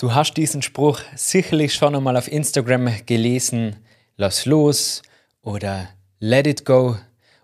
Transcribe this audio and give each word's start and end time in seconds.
Du 0.00 0.14
hast 0.14 0.34
diesen 0.34 0.62
Spruch 0.62 1.00
sicherlich 1.16 1.74
schon 1.74 1.96
einmal 1.96 2.16
auf 2.16 2.30
Instagram 2.30 2.88
gelesen. 3.04 3.84
Lass 4.16 4.46
los 4.46 5.02
oder 5.42 5.88
let 6.20 6.46
it 6.46 6.64
go. 6.64 6.96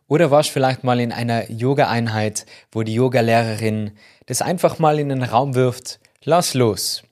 Oder 0.06 0.30
warst 0.30 0.50
vielleicht 0.50 0.84
mal 0.84 1.00
in 1.00 1.10
einer 1.10 1.50
Yoga-Einheit, 1.50 2.46
wo 2.70 2.84
die 2.84 2.94
Yogalehrerin 2.94 3.90
das 4.26 4.40
einfach 4.40 4.78
mal 4.78 5.00
in 5.00 5.08
den 5.08 5.24
Raum 5.24 5.56
wirft. 5.56 5.98
Lass 6.22 6.54
los. 6.54 7.02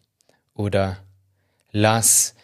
Oder 0.55 0.99
lass 1.73 2.37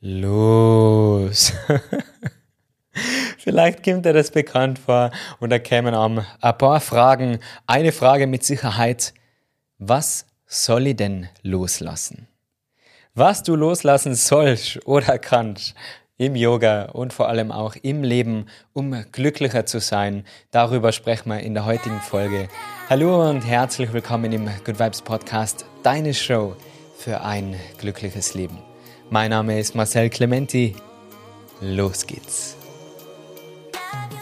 los. 0.00 1.52
Vielleicht 3.36 3.84
kommt 3.84 4.06
dir 4.06 4.14
das 4.14 4.30
bekannt 4.30 4.78
vor 4.78 5.10
und 5.40 5.50
da 5.50 5.58
kämen 5.58 5.94
um, 5.94 6.24
ein 6.40 6.58
paar 6.58 6.80
Fragen. 6.80 7.38
Eine 7.66 7.92
Frage 7.92 8.26
mit 8.26 8.44
Sicherheit. 8.44 9.12
Was 9.76 10.24
soll 10.46 10.86
ich 10.86 10.96
denn 10.96 11.28
loslassen? 11.42 12.28
Was 13.18 13.42
du 13.42 13.56
loslassen 13.56 14.14
sollst 14.14 14.86
oder 14.86 15.18
kannst 15.18 15.74
im 16.18 16.36
Yoga 16.36 16.90
und 16.92 17.14
vor 17.14 17.30
allem 17.30 17.50
auch 17.50 17.74
im 17.80 18.02
Leben, 18.02 18.44
um 18.74 19.06
glücklicher 19.10 19.64
zu 19.64 19.80
sein, 19.80 20.26
darüber 20.50 20.92
sprechen 20.92 21.30
wir 21.30 21.40
in 21.40 21.54
der 21.54 21.64
heutigen 21.64 21.98
Folge. 22.00 22.50
Hallo 22.90 23.26
und 23.26 23.40
herzlich 23.40 23.90
willkommen 23.94 24.32
im 24.32 24.50
Good 24.66 24.78
Vibes 24.78 25.00
Podcast, 25.00 25.64
deine 25.82 26.12
Show 26.12 26.56
für 26.98 27.22
ein 27.22 27.56
glückliches 27.78 28.34
Leben. 28.34 28.58
Mein 29.08 29.30
Name 29.30 29.58
ist 29.58 29.74
Marcel 29.74 30.10
Clementi. 30.10 30.76
Los 31.62 32.06
geht's. 32.06 32.54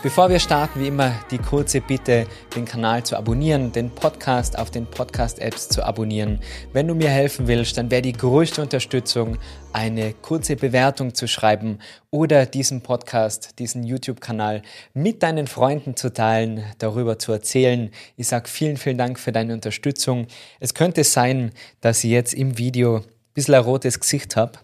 Bevor 0.04 0.28
wir 0.28 0.38
starten, 0.38 0.82
wie 0.82 0.88
immer 0.88 1.14
die 1.30 1.38
kurze 1.38 1.80
Bitte, 1.80 2.26
den 2.54 2.66
Kanal 2.66 3.02
zu 3.04 3.16
abonnieren, 3.16 3.72
den 3.72 3.88
Podcast 3.88 4.58
auf 4.58 4.70
den 4.70 4.84
Podcast-Apps 4.84 5.70
zu 5.70 5.82
abonnieren. 5.82 6.40
Wenn 6.74 6.88
du 6.88 6.94
mir 6.94 7.08
helfen 7.08 7.46
willst, 7.46 7.78
dann 7.78 7.90
wäre 7.90 8.02
die 8.02 8.12
größte 8.12 8.60
Unterstützung, 8.60 9.38
eine 9.72 10.12
kurze 10.12 10.56
Bewertung 10.56 11.14
zu 11.14 11.26
schreiben 11.26 11.78
oder 12.10 12.44
diesen 12.44 12.82
Podcast, 12.82 13.58
diesen 13.58 13.82
YouTube-Kanal 13.82 14.60
mit 14.92 15.22
deinen 15.22 15.46
Freunden 15.46 15.96
zu 15.96 16.12
teilen, 16.12 16.62
darüber 16.76 17.18
zu 17.18 17.32
erzählen. 17.32 17.90
Ich 18.18 18.28
sage 18.28 18.46
vielen, 18.46 18.76
vielen 18.76 18.98
Dank 18.98 19.18
für 19.18 19.32
deine 19.32 19.54
Unterstützung. 19.54 20.26
Es 20.60 20.74
könnte 20.74 21.02
sein, 21.02 21.52
dass 21.80 22.04
ich 22.04 22.10
jetzt 22.10 22.34
im 22.34 22.58
Video 22.58 22.96
ein 22.96 23.04
bisschen 23.32 23.54
ein 23.54 23.62
rotes 23.62 23.98
Gesicht 23.98 24.36
habe. 24.36 24.58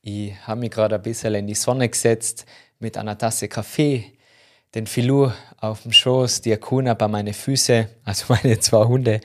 Ich 0.00 0.32
habe 0.44 0.58
mich 0.58 0.72
gerade 0.72 0.96
ein 0.96 1.02
bisschen 1.02 1.36
in 1.36 1.46
die 1.46 1.54
Sonne 1.54 1.88
gesetzt 1.88 2.46
mit 2.80 2.98
einer 2.98 3.16
Tasse 3.16 3.46
Kaffee 3.46 4.11
den 4.74 4.86
Filou 4.86 5.30
auf 5.58 5.82
dem 5.82 5.92
Schoß, 5.92 6.40
die 6.40 6.52
Akuna 6.52 6.94
bei 6.94 7.08
meinen 7.08 7.34
Füßen, 7.34 7.86
also 8.04 8.24
meine 8.28 8.58
zwei 8.60 8.84
Hunde, 8.84 9.20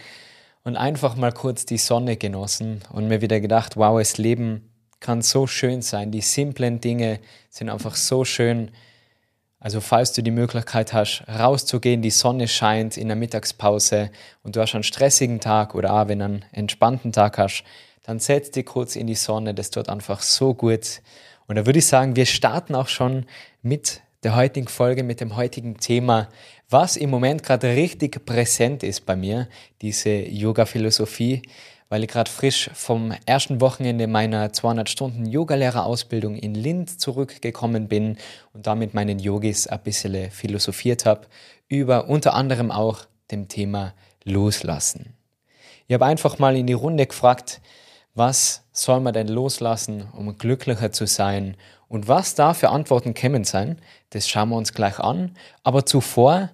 und 0.64 0.76
einfach 0.76 1.16
mal 1.16 1.32
kurz 1.32 1.66
die 1.66 1.78
Sonne 1.78 2.18
genossen 2.18 2.82
und 2.92 3.08
mir 3.08 3.22
wieder 3.22 3.40
gedacht, 3.40 3.78
wow, 3.78 3.98
das 3.98 4.18
Leben 4.18 4.70
kann 5.00 5.22
so 5.22 5.48
schön 5.48 5.82
sein. 5.82 6.12
Die 6.12 6.22
simplen 6.22 6.82
Dinge 6.82 7.20
sind 7.50 7.70
einfach 7.70 7.96
so 7.96 8.26
schön. 8.26 8.72
Also 9.60 9.80
falls 9.80 10.12
du 10.12 10.22
die 10.22 10.32
Möglichkeit 10.32 10.92
hast, 10.92 11.24
rauszugehen, 11.28 12.02
die 12.02 12.10
Sonne 12.10 12.50
scheint 12.50 12.98
in 12.98 13.08
der 13.08 13.16
Mittagspause 13.16 14.12
und 14.44 14.56
du 14.56 14.62
hast 14.62 14.76
einen 14.76 14.84
stressigen 14.84 15.40
Tag 15.40 15.74
oder 15.74 15.94
auch 15.94 16.10
wenn 16.10 16.20
du 16.20 16.26
einen 16.26 16.46
entspannten 16.52 17.14
Tag 17.14 17.38
hast, 17.38 17.64
dann 18.04 18.20
setz 18.20 18.52
dich 18.52 18.66
kurz 18.66 18.96
in 18.96 19.08
die 19.08 19.16
Sonne, 19.16 19.54
das 19.54 19.72
tut 19.72 19.88
einfach 19.88 20.22
so 20.22 20.54
gut. 20.54 21.02
Und 21.48 21.56
da 21.56 21.66
würde 21.66 21.80
ich 21.80 21.88
sagen, 21.88 22.16
wir 22.18 22.26
starten 22.26 22.76
auch 22.76 22.88
schon 22.88 23.26
mit 23.62 24.02
der 24.24 24.36
heutigen 24.36 24.68
Folge 24.68 25.04
mit 25.04 25.22
dem 25.22 25.36
heutigen 25.36 25.78
Thema, 25.78 26.30
was 26.70 26.98
im 26.98 27.10
Moment 27.10 27.44
gerade 27.44 27.76
richtig 27.76 28.26
präsent 28.26 28.84
ist 28.84 29.06
bei 29.06 29.16
mir, 29.16 29.48
diese 29.82 30.10
Yoga-Philosophie, 30.10 31.44
weil 31.90 32.04
ich 32.04 32.10
gerade 32.10 32.30
frisch 32.30 32.70
vom 32.74 33.14
ersten 33.26 33.62
Wochenende 33.62 34.08
meiner 34.08 34.52
200 34.52 34.90
Stunden 34.90 35.26
Yogalehrerausbildung 35.26 36.36
in 36.36 36.56
Linz 36.56 36.98
zurückgekommen 36.98 37.88
bin 37.88 38.18
und 38.54 38.68
damit 38.68 38.94
meinen 38.94 39.20
Yogis 39.20 39.68
ein 39.68 39.82
bisschen 39.84 40.32
philosophiert 40.32 41.06
habe 41.06 41.28
über 41.68 42.10
unter 42.10 42.34
anderem 42.34 42.72
auch 42.72 43.06
dem 43.32 43.48
Thema 43.48 43.94
Loslassen. 44.24 45.14
Ich 45.88 45.94
habe 45.94 46.06
einfach 46.06 46.40
mal 46.40 46.58
in 46.58 46.68
die 46.68 46.74
Runde 46.74 47.06
gefragt, 47.06 47.62
was 48.14 48.64
soll 48.72 49.00
man 49.00 49.14
denn 49.14 49.28
loslassen, 49.28 50.08
um 50.12 50.38
glücklicher 50.38 50.92
zu 50.92 51.06
sein 51.06 51.56
und 51.90 52.08
was 52.08 52.36
da 52.36 52.54
für 52.54 52.70
Antworten 52.70 53.14
kämen 53.14 53.44
sein, 53.44 53.80
das 54.10 54.28
schauen 54.28 54.50
wir 54.50 54.58
uns 54.58 54.74
gleich 54.74 55.00
an. 55.00 55.36
Aber 55.64 55.86
zuvor, 55.86 56.50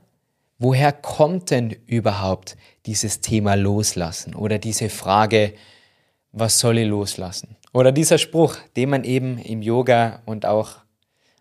woher 0.59 0.91
kommt 0.91 1.49
denn 1.51 1.71
überhaupt 1.87 2.55
dieses 2.85 3.21
Thema 3.21 3.55
Loslassen 3.55 4.35
oder 4.35 4.59
diese 4.59 4.89
Frage, 4.89 5.53
was 6.31 6.59
soll 6.59 6.79
ich 6.79 6.87
loslassen? 6.87 7.55
Oder 7.73 7.91
dieser 7.91 8.17
Spruch, 8.17 8.57
den 8.75 8.89
man 8.89 9.03
eben 9.03 9.39
im 9.39 9.61
Yoga 9.61 10.21
und 10.25 10.45
auch 10.45 10.77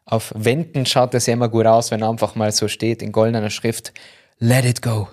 auf 0.05 0.33
Wänden 0.35 0.87
schaut 0.87 1.15
das 1.15 1.27
ja 1.27 1.35
immer 1.35 1.49
gut 1.49 1.67
aus, 1.67 1.91
wenn 1.91 2.03
er 2.03 2.09
einfach 2.09 2.35
mal 2.35 2.53
so 2.53 2.69
steht 2.69 3.03
in 3.03 3.13
goldener 3.13 3.51
Schrift, 3.51 3.93
let 4.39 4.65
it 4.65 4.83
go. 4.83 5.09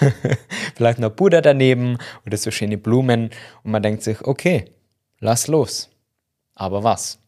Vielleicht 0.74 0.98
noch 0.98 1.10
Buddha 1.10 1.40
daneben 1.40 1.98
oder 2.26 2.36
so 2.36 2.50
schöne 2.50 2.78
Blumen 2.78 3.30
und 3.62 3.70
man 3.70 3.82
denkt 3.82 4.02
sich, 4.02 4.22
okay, 4.22 4.72
lass 5.20 5.46
los. 5.46 5.90
Aber 6.54 6.82
was? 6.82 7.18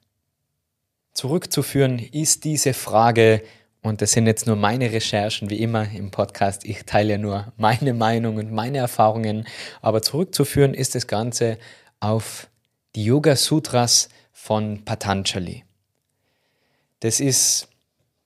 Zurückzuführen 1.18 1.98
ist 1.98 2.44
diese 2.44 2.72
Frage, 2.72 3.42
und 3.82 4.02
das 4.02 4.12
sind 4.12 4.28
jetzt 4.28 4.46
nur 4.46 4.54
meine 4.54 4.92
Recherchen, 4.92 5.50
wie 5.50 5.60
immer 5.60 5.90
im 5.90 6.12
Podcast, 6.12 6.64
ich 6.64 6.84
teile 6.84 7.14
ja 7.14 7.18
nur 7.18 7.52
meine 7.56 7.92
Meinung 7.92 8.36
und 8.36 8.52
meine 8.52 8.78
Erfahrungen, 8.78 9.46
aber 9.82 10.00
zurückzuführen 10.00 10.74
ist 10.74 10.94
das 10.94 11.08
Ganze 11.08 11.58
auf 11.98 12.48
die 12.94 13.04
Yoga 13.04 13.34
Sutras 13.34 14.10
von 14.32 14.84
Patanjali. 14.84 15.64
Das 17.00 17.18
ist, 17.18 17.66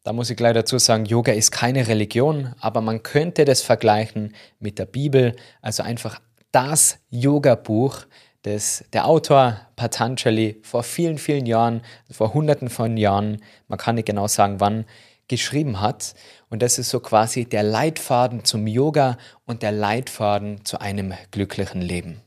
da 0.04 0.12
muss 0.12 0.28
ich 0.28 0.36
gleich 0.36 0.52
dazu 0.52 0.76
sagen, 0.78 1.06
Yoga 1.06 1.32
ist 1.32 1.50
keine 1.50 1.88
Religion, 1.88 2.54
aber 2.60 2.82
man 2.82 3.02
könnte 3.02 3.46
das 3.46 3.62
vergleichen 3.62 4.34
mit 4.60 4.78
der 4.78 4.86
Bibel, 4.86 5.34
also 5.62 5.82
einfach 5.82 6.20
das 6.50 6.98
Yoga-Buch, 7.08 8.04
das 8.42 8.84
der 8.92 9.06
Autor 9.06 9.60
Patanjali 9.76 10.60
vor 10.62 10.82
vielen, 10.82 11.18
vielen 11.18 11.46
Jahren, 11.46 11.82
vor 12.10 12.34
hunderten 12.34 12.70
von 12.70 12.96
Jahren, 12.96 13.40
man 13.68 13.78
kann 13.78 13.94
nicht 13.94 14.06
genau 14.06 14.26
sagen 14.26 14.60
wann, 14.60 14.84
geschrieben 15.28 15.80
hat. 15.80 16.14
Und 16.50 16.62
das 16.62 16.78
ist 16.78 16.90
so 16.90 17.00
quasi 17.00 17.44
der 17.44 17.62
Leitfaden 17.62 18.44
zum 18.44 18.66
Yoga 18.66 19.16
und 19.46 19.62
der 19.62 19.72
Leitfaden 19.72 20.64
zu 20.64 20.80
einem 20.80 21.14
glücklichen 21.30 21.80
Leben. 21.80 22.20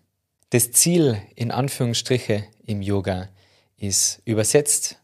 Das 0.50 0.72
Ziel 0.72 1.22
in 1.36 1.52
Anführungsstriche 1.52 2.46
im 2.66 2.82
Yoga 2.82 3.30
ist 3.78 4.22
übersetzt 4.26 4.98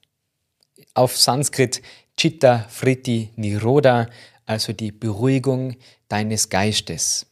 auf 0.94 1.18
Sanskrit 1.18 1.82
Chitta 2.18 2.66
Fritti 2.70 3.32
Niroda, 3.36 4.08
also 4.46 4.74
die 4.74 4.92
Beruhigung 4.92 5.76
deines 6.08 6.50
Geistes. 6.50 7.28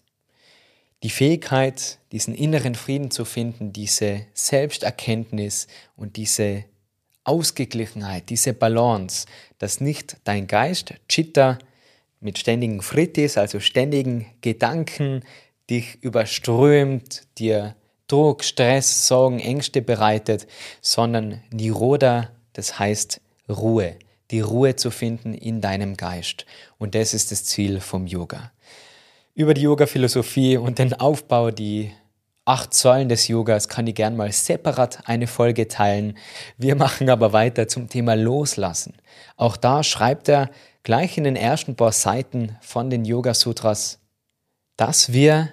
Die 1.02 1.10
Fähigkeit, 1.10 2.00
diesen 2.12 2.36
inneren 2.36 2.76
Frieden 2.76 3.10
zu 3.10 3.24
finden, 3.24 3.72
diese 3.72 4.26
Selbsterkenntnis 4.34 5.68
und 5.96 6.18
diese 6.18 6.66
Ausgeglichenheit, 7.24 8.30
diese 8.30 8.54
Balance, 8.54 9.26
dass 9.60 9.80
nicht 9.80 10.18
dein 10.26 10.48
Geist, 10.48 10.94
Chitta, 11.08 11.58
mit 12.20 12.38
ständigen 12.38 12.82
Frittis, 12.82 13.38
also 13.38 13.62
ständigen 13.62 14.26
Gedanken, 14.42 15.24
dich 15.70 16.04
überströmt, 16.04 17.24
dir 17.38 17.76
Druck, 18.08 18.44
Stress, 18.44 19.08
Sorgen, 19.08 19.40
Ängste 19.40 19.82
bereitet, 19.82 20.48
sondern 20.82 21.42
Niroda, 21.50 22.30
das 22.52 22.78
heißt 22.78 23.22
Ruhe, 23.48 23.96
die 24.32 24.42
Ruhe 24.42 24.76
zu 24.76 24.92
finden 24.92 25.34
in 25.34 25.62
deinem 25.62 25.96
Geist. 25.96 26.46
Und 26.78 26.94
das 26.94 27.14
ist 27.14 27.32
das 27.32 27.46
Ziel 27.46 27.80
vom 27.80 28.06
Yoga 28.06 28.52
über 29.40 29.54
die 29.54 29.62
Yoga-Philosophie 29.62 30.58
und 30.58 30.80
den 30.80 30.94
Aufbau, 30.96 31.50
die 31.50 31.94
acht 32.44 32.74
Säulen 32.74 33.08
des 33.08 33.30
Yogas, 33.30 33.70
kann 33.70 33.88
ich 33.88 33.96
gern 33.96 34.18
mal 34.18 34.34
separat 34.34 35.08
eine 35.08 35.28
Folge 35.28 35.70
teilen. 35.70 36.18
Wir 36.58 36.76
machen 36.76 37.10
aber 37.10 37.32
weiter 37.32 37.70
zum 37.70 37.88
Thema 37.88 38.16
Loslassen. 38.16 38.96
Auch 39.38 39.56
da 39.56 39.82
schreibt 39.82 40.28
er 40.28 40.52
gleich 40.84 41.18
in 41.18 41.24
den 41.24 41.38
ersten 41.38 41.78
paar 41.78 41.94
Seiten 41.94 42.58
von 42.60 42.90
den 42.90 43.06
Yoga 43.06 43.34
Sutras, 43.34 44.00
dass 44.76 45.14
wir 45.14 45.52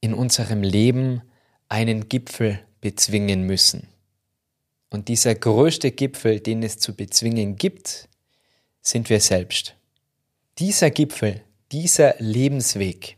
in 0.00 0.14
unserem 0.14 0.62
Leben 0.62 1.20
einen 1.68 2.08
Gipfel 2.08 2.60
bezwingen 2.80 3.42
müssen. 3.42 3.88
Und 4.88 5.08
dieser 5.08 5.34
größte 5.34 5.90
Gipfel, 5.90 6.40
den 6.40 6.62
es 6.62 6.78
zu 6.78 6.96
bezwingen 6.96 7.56
gibt, 7.56 8.08
sind 8.80 9.10
wir 9.10 9.20
selbst. 9.20 9.74
Dieser 10.58 10.88
Gipfel, 10.88 11.42
dieser 11.72 12.16
Lebensweg 12.18 13.16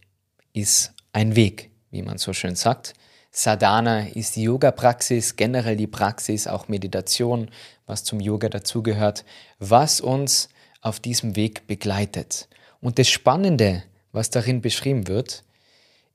ist 0.52 0.92
ein 1.12 1.36
Weg, 1.36 1.70
wie 1.90 2.02
man 2.02 2.18
so 2.18 2.32
schön 2.32 2.54
sagt. 2.54 2.94
Sadhana 3.30 4.08
ist 4.08 4.36
die 4.36 4.42
Yoga-Praxis, 4.42 5.36
generell 5.36 5.76
die 5.76 5.86
Praxis, 5.86 6.46
auch 6.46 6.68
Meditation, 6.68 7.50
was 7.86 8.04
zum 8.04 8.20
Yoga 8.20 8.50
dazugehört, 8.50 9.24
was 9.58 10.00
uns 10.02 10.50
auf 10.82 11.00
diesem 11.00 11.34
Weg 11.34 11.66
begleitet. 11.66 12.48
Und 12.80 12.98
das 12.98 13.08
Spannende, 13.08 13.84
was 14.12 14.28
darin 14.28 14.60
beschrieben 14.60 15.08
wird, 15.08 15.44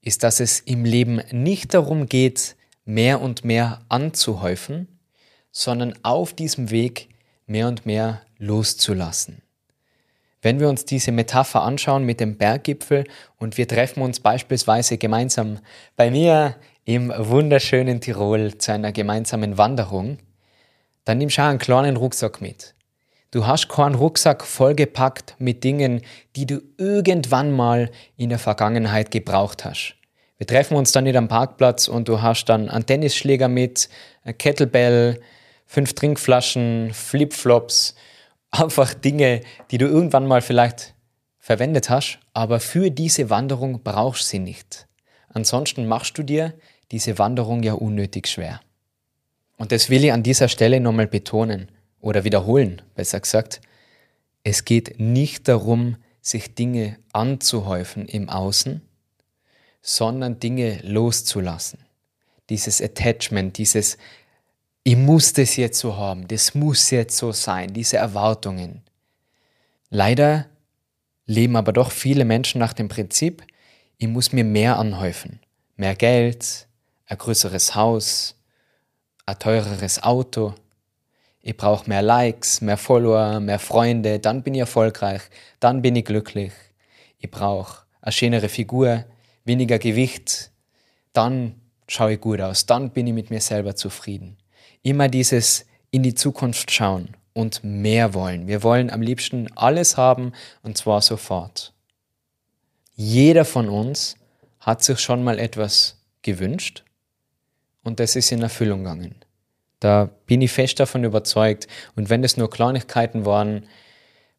ist, 0.02 0.22
dass 0.22 0.40
es 0.40 0.60
im 0.60 0.86
Leben 0.86 1.22
nicht 1.32 1.74
darum 1.74 2.08
geht, 2.08 2.56
mehr 2.86 3.20
und 3.20 3.44
mehr 3.44 3.82
anzuhäufen, 3.90 4.88
sondern 5.52 5.96
auf 6.04 6.34
diesem 6.34 6.70
Weg 6.70 7.10
mehr 7.48 7.68
und 7.68 7.86
mehr 7.88 8.22
loszulassen. 8.38 9.42
Wenn 10.48 10.62
wir 10.62 10.70
uns 10.70 10.86
diese 10.86 11.12
Metapher 11.12 11.64
anschauen 11.64 12.06
mit 12.06 12.22
dem 12.22 12.38
Berggipfel 12.38 13.04
und 13.38 13.58
wir 13.58 13.68
treffen 13.68 14.02
uns 14.02 14.22
beispielsweise 14.22 14.98
gemeinsam 14.98 15.60
bei 15.98 16.10
mir 16.10 16.56
im 16.86 17.12
wunderschönen 17.18 18.00
Tirol 18.00 18.58
zu 18.58 18.72
einer 18.72 18.94
gemeinsamen 18.94 19.58
Wanderung, 19.58 20.20
dann 21.04 21.18
nimm 21.18 21.30
schau 21.30 21.44
einen 21.44 21.60
kleinen 21.60 21.98
Rucksack 21.98 22.40
mit. 22.40 22.76
Du 23.32 23.46
hast 23.46 23.68
keinen 23.68 23.96
Rucksack 23.96 24.46
vollgepackt 24.46 25.36
mit 25.38 25.66
Dingen, 25.66 26.02
die 26.38 26.46
du 26.46 26.62
irgendwann 26.78 27.52
mal 27.52 27.92
in 28.16 28.30
der 28.30 28.40
Vergangenheit 28.40 29.12
gebraucht 29.12 29.66
hast. 29.66 29.96
Wir 30.38 30.48
treffen 30.48 30.78
uns 30.78 30.94
dann 30.94 31.04
nicht 31.04 31.18
am 31.18 31.28
Parkplatz 31.28 31.90
und 31.90 32.08
du 32.08 32.22
hast 32.22 32.46
dann 32.46 32.70
einen 32.70 32.86
Tennisschläger 32.86 33.50
mit, 33.50 33.90
eine 34.24 34.34
Kettlebell, 34.34 35.20
fünf 35.66 35.92
Trinkflaschen, 35.94 36.92
Flipflops, 36.94 37.96
einfach 38.52 38.94
Dinge, 38.94 39.42
die 39.72 39.78
du 39.78 39.86
irgendwann 39.86 40.28
mal 40.28 40.42
vielleicht 40.42 40.96
verwendet 41.40 41.90
hast, 41.90 42.20
aber 42.34 42.60
für 42.60 42.92
diese 42.92 43.30
Wanderung 43.30 43.82
brauchst 43.84 44.24
du 44.24 44.28
sie 44.28 44.40
nicht. 44.40 44.88
Ansonsten 45.30 45.88
machst 45.88 46.18
du 46.18 46.24
dir 46.24 46.54
diese 46.92 47.20
Wanderung 47.20 47.64
ja 47.64 47.74
unnötig 47.74 48.28
schwer. 48.28 48.62
Und 49.58 49.72
das 49.72 49.90
will 49.90 50.04
ich 50.04 50.12
an 50.12 50.24
dieser 50.24 50.48
Stelle 50.48 50.80
nochmal 50.80 51.08
betonen 51.08 51.72
oder 52.00 52.24
wiederholen, 52.24 52.82
besser 52.96 53.20
gesagt. 53.20 53.62
Es 54.44 54.66
geht 54.66 55.00
nicht 55.00 55.48
darum, 55.48 55.98
sich 56.22 56.54
Dinge 56.56 56.98
anzuhäufen 57.14 58.06
im 58.08 58.30
Außen, 58.30 58.82
sondern 59.82 60.40
Dinge 60.40 60.80
loszulassen. 60.84 61.80
Dieses 62.50 62.82
Attachment, 62.82 63.58
dieses 63.58 63.98
ich 64.88 64.96
muss 64.96 65.34
das 65.34 65.58
jetzt 65.58 65.80
so 65.80 65.98
haben, 65.98 66.30
das 66.30 66.56
muss 66.56 66.92
jetzt 66.92 67.18
so 67.18 67.34
sein, 67.34 67.74
diese 67.74 67.98
Erwartungen. 67.98 68.84
Leider 69.90 70.46
leben 71.26 71.58
aber 71.58 71.74
doch 71.74 71.92
viele 71.92 72.24
Menschen 72.24 72.60
nach 72.60 72.72
dem 72.72 72.88
Prinzip, 72.88 73.44
ich 73.98 74.08
muss 74.08 74.32
mir 74.32 74.46
mehr 74.46 74.80
anhäufen. 74.80 75.42
Mehr 75.76 75.94
Geld, 75.94 76.70
ein 77.06 77.18
größeres 77.18 77.76
Haus, 77.76 78.38
ein 79.26 79.38
teureres 79.38 80.02
Auto. 80.04 80.56
Ich 81.42 81.58
brauche 81.58 81.90
mehr 81.90 82.02
Likes, 82.02 82.62
mehr 82.62 82.78
Follower, 82.78 83.42
mehr 83.42 83.60
Freunde, 83.60 84.20
dann 84.20 84.42
bin 84.42 84.54
ich 84.54 84.62
erfolgreich, 84.62 85.24
dann 85.60 85.82
bin 85.82 85.98
ich 85.98 86.06
glücklich. 86.06 86.54
Ich 87.20 87.30
brauche 87.30 87.84
eine 88.00 88.14
schönere 88.14 88.48
Figur, 88.48 89.04
weniger 89.44 89.80
Gewicht, 89.80 90.50
dann 91.12 91.60
schaue 91.90 92.14
ich 92.14 92.22
gut 92.22 92.40
aus, 92.40 92.66
dann 92.66 92.92
bin 92.92 93.06
ich 93.06 93.14
mit 93.14 93.32
mir 93.32 93.42
selber 93.42 93.76
zufrieden 93.76 94.37
immer 94.88 95.10
dieses 95.10 95.66
in 95.92 96.02
die 96.04 96.16
Zukunft 96.16 96.72
schauen 96.72 97.10
und 97.34 97.62
mehr 97.64 98.14
wollen. 98.14 98.48
Wir 98.48 98.64
wollen 98.64 98.90
am 98.90 99.02
liebsten 99.02 99.48
alles 99.56 99.98
haben 99.98 100.32
und 100.64 100.78
zwar 100.78 101.02
sofort. 101.02 101.74
Jeder 102.96 103.44
von 103.44 103.68
uns 103.68 104.16
hat 104.60 104.84
sich 104.84 105.00
schon 105.00 105.24
mal 105.24 105.40
etwas 105.40 105.98
gewünscht 106.22 106.84
und 107.84 108.00
das 108.00 108.16
ist 108.16 108.32
in 108.32 108.42
Erfüllung 108.42 108.84
gegangen. 108.84 109.16
Da 109.80 110.10
bin 110.26 110.42
ich 110.42 110.52
fest 110.52 110.80
davon 110.80 111.04
überzeugt. 111.04 111.68
Und 111.96 112.10
wenn 112.10 112.24
es 112.24 112.38
nur 112.38 112.50
Kleinigkeiten 112.50 113.26
waren, 113.26 113.68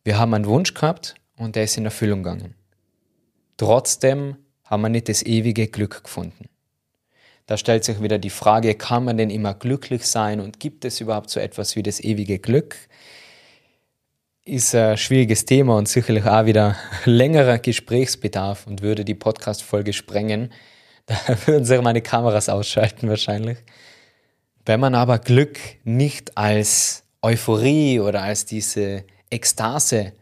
wir 0.03 0.19
haben 0.19 0.35
einen 0.35 0.47
Wunsch 0.47 0.75
gehabt 0.75 1.15
und 1.37 1.55
der 1.57 1.65
ist 1.65 1.77
in 1.77 1.85
Erfüllung 1.85 2.23
gegangen. 2.23 2.55
Trotzdem 3.57 4.37
haben 4.65 4.83
wir 4.83 4.89
nicht 4.89 5.09
das 5.09 5.23
ewige 5.23 5.69
Glück 5.69 6.03
gefunden. 6.03 6.49
Da 7.49 7.57
stellt 7.57 7.83
sich 7.83 8.03
wieder 8.03 8.19
die 8.19 8.29
Frage, 8.29 8.75
kann 8.75 9.05
man 9.05 9.17
denn 9.17 9.31
immer 9.31 9.55
glücklich 9.55 10.05
sein 10.05 10.39
und 10.39 10.61
gibt 10.61 10.85
es 10.85 11.01
überhaupt 11.01 11.31
so 11.31 11.41
etwas 11.41 11.77
wie 11.77 11.83
das 11.83 11.99
ewige 11.99 12.39
Glück? 12.39 12.77
Ist 14.45 14.75
ein 14.75 14.99
schwieriges 14.99 15.47
Thema 15.47 15.79
und 15.79 15.89
sicherlich 15.89 16.27
auch 16.27 16.45
wieder 16.45 16.77
längerer 17.07 17.59
Gesprächsbedarf 17.59 18.67
und 18.67 18.83
würde 18.83 19.03
die 19.03 19.15
Podcast-Folge 19.15 19.93
sprengen. 19.95 20.53
Da 21.07 21.17
würden 21.47 21.65
sich 21.65 21.81
meine 21.81 22.03
Kameras 22.03 22.51
ausschalten 22.51 23.09
wahrscheinlich. 23.09 23.57
Wenn 24.67 24.79
man 24.79 24.95
aber 24.95 25.19
Glück 25.19 25.59
nicht 25.85 26.37
als 26.37 27.03
Euphorie 27.23 27.99
oder 28.01 28.25
als 28.25 28.45
diese 28.45 29.05
Ekstase 29.31 30.13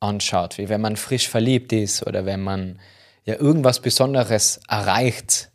anschaut, 0.00 0.58
wie 0.58 0.68
wenn 0.68 0.80
man 0.80 0.96
frisch 0.96 1.28
verliebt 1.28 1.72
ist 1.72 2.04
oder 2.04 2.26
wenn 2.26 2.42
man 2.42 2.80
ja 3.24 3.36
irgendwas 3.36 3.80
Besonderes 3.80 4.58
erreicht, 4.68 5.52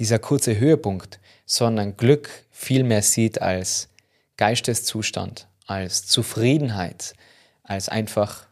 dieser 0.00 0.18
kurze 0.18 0.58
Höhepunkt, 0.58 1.20
sondern 1.44 1.96
Glück 1.96 2.30
vielmehr 2.50 3.02
sieht 3.02 3.40
als 3.40 3.90
Geisteszustand, 4.38 5.46
als 5.66 6.06
Zufriedenheit, 6.06 7.14
als 7.62 7.90
einfach, 7.90 8.46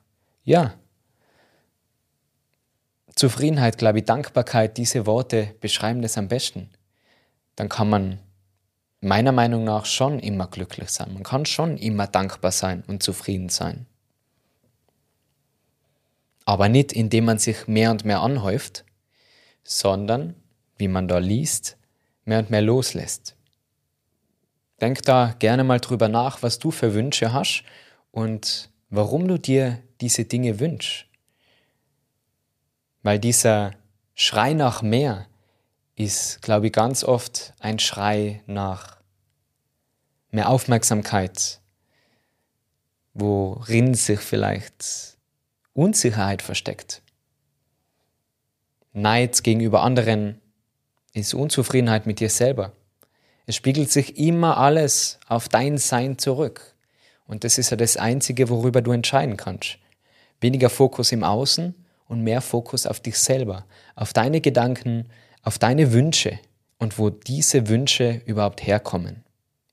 ja, 0.44 0.74
Zufriedenheit, 3.16 3.78
glaube 3.78 4.00
ich, 4.00 4.04
Dankbarkeit, 4.04 4.76
diese 4.76 5.06
Worte 5.06 5.54
beschreiben 5.60 6.02
das 6.02 6.18
am 6.18 6.28
besten. 6.28 6.68
Dann 7.56 7.70
kann 7.70 7.88
man 7.88 8.18
meiner 9.00 9.32
Meinung 9.32 9.64
nach 9.64 9.86
schon 9.86 10.18
immer 10.20 10.46
glücklich 10.48 10.90
sein. 10.90 11.14
Man 11.14 11.22
kann 11.22 11.46
schon 11.46 11.78
immer 11.78 12.06
dankbar 12.06 12.52
sein 12.52 12.84
und 12.86 13.02
zufrieden 13.02 13.48
sein. 13.48 13.86
Aber 16.44 16.68
nicht 16.68 16.92
indem 16.92 17.24
man 17.24 17.38
sich 17.38 17.66
mehr 17.66 17.90
und 17.90 18.04
mehr 18.04 18.20
anhäuft, 18.20 18.84
sondern 19.64 20.36
wie 20.78 20.88
man 20.88 21.08
da 21.08 21.18
liest, 21.18 21.76
mehr 22.24 22.38
und 22.38 22.50
mehr 22.50 22.62
loslässt. 22.62 23.36
Denk 24.80 25.02
da 25.02 25.34
gerne 25.38 25.64
mal 25.64 25.80
drüber 25.80 26.08
nach, 26.08 26.42
was 26.42 26.58
du 26.58 26.70
für 26.70 26.94
Wünsche 26.94 27.32
hast 27.32 27.64
und 28.12 28.70
warum 28.90 29.26
du 29.26 29.38
dir 29.38 29.82
diese 30.00 30.24
Dinge 30.24 30.60
wünschst. 30.60 31.06
Weil 33.02 33.18
dieser 33.18 33.72
Schrei 34.14 34.54
nach 34.54 34.82
mehr 34.82 35.26
ist, 35.96 36.42
glaube 36.42 36.68
ich, 36.68 36.72
ganz 36.72 37.02
oft 37.02 37.54
ein 37.58 37.78
Schrei 37.78 38.42
nach 38.46 38.98
mehr 40.30 40.48
Aufmerksamkeit, 40.48 41.60
worin 43.14 43.94
sich 43.94 44.20
vielleicht 44.20 45.16
Unsicherheit 45.72 46.42
versteckt. 46.42 47.02
Neid 48.92 49.42
gegenüber 49.42 49.82
anderen, 49.82 50.40
ist 51.12 51.34
Unzufriedenheit 51.34 52.06
mit 52.06 52.20
dir 52.20 52.30
selber. 52.30 52.72
Es 53.46 53.56
spiegelt 53.56 53.90
sich 53.90 54.18
immer 54.18 54.58
alles 54.58 55.18
auf 55.26 55.48
dein 55.48 55.78
Sein 55.78 56.18
zurück. 56.18 56.74
Und 57.26 57.44
das 57.44 57.58
ist 57.58 57.70
ja 57.70 57.76
das 57.76 57.96
Einzige, 57.96 58.48
worüber 58.48 58.82
du 58.82 58.92
entscheiden 58.92 59.36
kannst. 59.36 59.78
Weniger 60.40 60.70
Fokus 60.70 61.12
im 61.12 61.24
Außen 61.24 61.74
und 62.08 62.22
mehr 62.22 62.40
Fokus 62.40 62.86
auf 62.86 63.00
dich 63.00 63.18
selber, 63.18 63.64
auf 63.96 64.12
deine 64.12 64.40
Gedanken, 64.40 65.06
auf 65.42 65.58
deine 65.58 65.92
Wünsche 65.92 66.38
und 66.78 66.98
wo 66.98 67.10
diese 67.10 67.68
Wünsche 67.68 68.22
überhaupt 68.26 68.66
herkommen. 68.66 69.24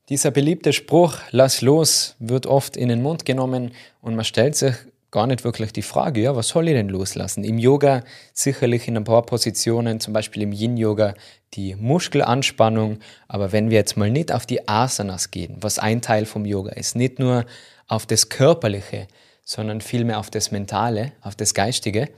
Dieser 0.10 0.32
beliebte 0.32 0.72
Spruch, 0.72 1.18
lass 1.32 1.62
los, 1.62 2.16
wird 2.20 2.46
oft 2.46 2.78
in 2.78 2.90
den 2.90 3.02
Mund 3.02 3.26
genommen 3.26 3.72
und 4.02 4.16
man 4.16 4.26
stellt 4.26 4.56
sich 4.56 4.76
gar 5.16 5.28
nicht 5.28 5.46
wirklich 5.46 5.72
die 5.72 5.82
Frage, 5.82 6.22
ja, 6.22 6.36
was 6.36 6.50
soll 6.50 6.68
ich 6.68 6.74
denn 6.74 6.90
loslassen? 6.90 7.46
Im 7.46 7.58
Yoga 7.58 8.04
sicherlich 8.34 8.90
in 8.90 8.98
ein 8.98 9.06
paar 9.06 9.26
Positionen, 9.26 10.02
zum 10.02 10.14
Beispiel 10.14 10.44
im 10.44 10.52
Yin-Yoga, 10.52 11.14
die 11.54 11.74
Muskelanspannung. 11.76 13.00
Aber 13.30 13.54
wenn 13.54 13.70
wir 13.70 13.78
jetzt 13.78 13.96
mal 13.96 14.12
nicht 14.12 14.34
auf 14.34 14.46
die 14.46 14.68
Asanas 14.68 15.32
gehen, 15.32 15.56
was 15.62 15.80
ein 15.80 16.02
Teil 16.02 16.26
vom 16.26 16.44
Yoga 16.44 16.74
ist, 16.74 16.98
nicht 16.98 17.18
nur 17.18 17.46
auf 17.88 18.06
das 18.06 18.28
Körperliche, 18.28 19.08
sondern 19.46 19.80
vielmehr 19.80 20.20
auf 20.20 20.30
das 20.30 20.52
Mentale, 20.52 21.14
auf 21.22 21.38
das 21.38 21.54
Geistige, 21.54 22.10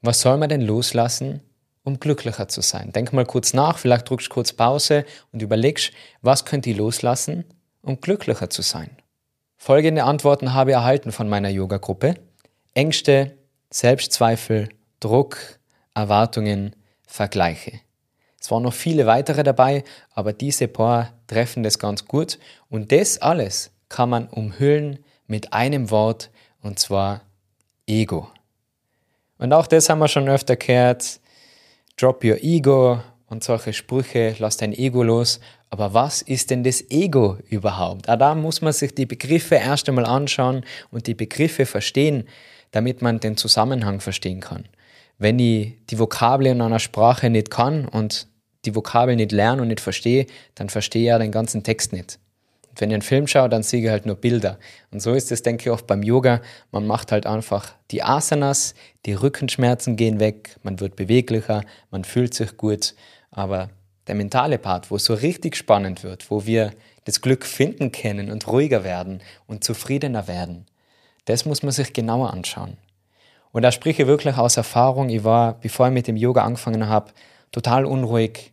was 0.00 0.22
soll 0.22 0.38
man 0.38 0.48
denn 0.48 0.62
loslassen, 0.62 1.42
um 1.82 2.00
glücklicher 2.00 2.48
zu 2.48 2.62
sein? 2.62 2.90
Denk 2.92 3.12
mal 3.12 3.26
kurz 3.26 3.52
nach, 3.52 3.76
vielleicht 3.76 4.08
drückst 4.08 4.28
du 4.28 4.32
kurz 4.32 4.54
Pause 4.54 5.04
und 5.30 5.42
überlegst, 5.42 5.92
was 6.22 6.46
könnt 6.46 6.66
ihr 6.66 6.76
loslassen, 6.76 7.44
um 7.82 8.00
glücklicher 8.00 8.48
zu 8.48 8.62
sein? 8.62 8.96
Folgende 9.66 10.04
Antworten 10.04 10.52
habe 10.52 10.72
ich 10.72 10.76
erhalten 10.76 11.10
von 11.10 11.26
meiner 11.26 11.48
Yoga-Gruppe. 11.48 12.16
Ängste, 12.74 13.38
Selbstzweifel, 13.70 14.68
Druck, 15.00 15.38
Erwartungen, 15.94 16.76
Vergleiche. 17.06 17.80
Es 18.38 18.50
waren 18.50 18.64
noch 18.64 18.74
viele 18.74 19.06
weitere 19.06 19.42
dabei, 19.42 19.82
aber 20.10 20.34
diese 20.34 20.68
paar 20.68 21.14
treffen 21.28 21.62
das 21.62 21.78
ganz 21.78 22.04
gut. 22.04 22.38
Und 22.68 22.92
das 22.92 23.22
alles 23.22 23.70
kann 23.88 24.10
man 24.10 24.28
umhüllen 24.28 24.98
mit 25.28 25.54
einem 25.54 25.90
Wort, 25.90 26.30
und 26.60 26.78
zwar 26.78 27.22
Ego. 27.86 28.28
Und 29.38 29.54
auch 29.54 29.66
das 29.66 29.88
haben 29.88 30.00
wir 30.00 30.08
schon 30.08 30.28
öfter 30.28 30.56
gehört. 30.56 31.20
Drop 31.96 32.22
your 32.22 32.36
ego 32.44 33.00
und 33.28 33.42
solche 33.42 33.72
Sprüche, 33.72 34.36
lass 34.38 34.58
dein 34.58 34.74
Ego 34.74 35.02
los. 35.02 35.40
Aber 35.74 35.92
was 35.92 36.22
ist 36.22 36.50
denn 36.50 36.62
das 36.62 36.88
Ego 36.88 37.36
überhaupt? 37.50 38.08
Ah, 38.08 38.16
da 38.16 38.36
muss 38.36 38.62
man 38.62 38.72
sich 38.72 38.94
die 38.94 39.06
Begriffe 39.06 39.56
erst 39.56 39.88
einmal 39.88 40.06
anschauen 40.06 40.64
und 40.92 41.08
die 41.08 41.14
Begriffe 41.14 41.66
verstehen, 41.66 42.28
damit 42.70 43.02
man 43.02 43.18
den 43.18 43.36
Zusammenhang 43.36 43.98
verstehen 43.98 44.38
kann. 44.38 44.68
Wenn 45.18 45.40
ich 45.40 45.74
die 45.90 45.98
Vokabeln 45.98 46.58
in 46.58 46.62
einer 46.62 46.78
Sprache 46.78 47.28
nicht 47.28 47.50
kann 47.50 47.88
und 47.88 48.28
die 48.64 48.76
Vokabel 48.76 49.16
nicht 49.16 49.32
lerne 49.32 49.62
und 49.62 49.66
nicht 49.66 49.80
verstehe, 49.80 50.26
dann 50.54 50.68
verstehe 50.68 51.02
ich 51.02 51.08
ja 51.08 51.18
den 51.18 51.32
ganzen 51.32 51.64
Text 51.64 51.92
nicht. 51.92 52.20
Und 52.70 52.80
wenn 52.80 52.90
ich 52.90 52.94
einen 52.94 53.02
Film 53.02 53.26
schaue, 53.26 53.48
dann 53.48 53.64
sehe 53.64 53.82
ich 53.82 53.88
halt 53.88 54.06
nur 54.06 54.14
Bilder. 54.14 54.60
Und 54.92 55.02
so 55.02 55.12
ist 55.12 55.32
es, 55.32 55.42
denke 55.42 55.62
ich, 55.64 55.70
oft 55.70 55.88
beim 55.88 56.04
Yoga. 56.04 56.40
Man 56.70 56.86
macht 56.86 57.10
halt 57.10 57.26
einfach 57.26 57.74
die 57.90 58.04
Asanas, 58.04 58.76
die 59.06 59.14
Rückenschmerzen 59.14 59.96
gehen 59.96 60.20
weg, 60.20 60.56
man 60.62 60.78
wird 60.78 60.94
beweglicher, 60.94 61.64
man 61.90 62.04
fühlt 62.04 62.32
sich 62.32 62.56
gut. 62.56 62.94
Aber 63.32 63.70
der 64.06 64.14
mentale 64.14 64.58
Part, 64.58 64.90
wo 64.90 64.96
es 64.96 65.04
so 65.04 65.14
richtig 65.14 65.56
spannend 65.56 66.02
wird, 66.02 66.30
wo 66.30 66.46
wir 66.46 66.72
das 67.04 67.20
Glück 67.20 67.44
finden 67.44 67.92
können 67.92 68.30
und 68.30 68.46
ruhiger 68.46 68.84
werden 68.84 69.20
und 69.46 69.64
zufriedener 69.64 70.28
werden, 70.28 70.66
das 71.24 71.44
muss 71.44 71.62
man 71.62 71.72
sich 71.72 71.92
genauer 71.92 72.32
anschauen. 72.32 72.76
Und 73.52 73.62
da 73.62 73.72
spreche 73.72 74.02
ich 74.02 74.08
wirklich 74.08 74.36
aus 74.36 74.56
Erfahrung. 74.56 75.08
Ich 75.08 75.24
war, 75.24 75.60
bevor 75.60 75.86
ich 75.86 75.92
mit 75.92 76.08
dem 76.08 76.16
Yoga 76.16 76.42
angefangen 76.42 76.88
habe, 76.88 77.12
total 77.52 77.86
unruhig. 77.86 78.50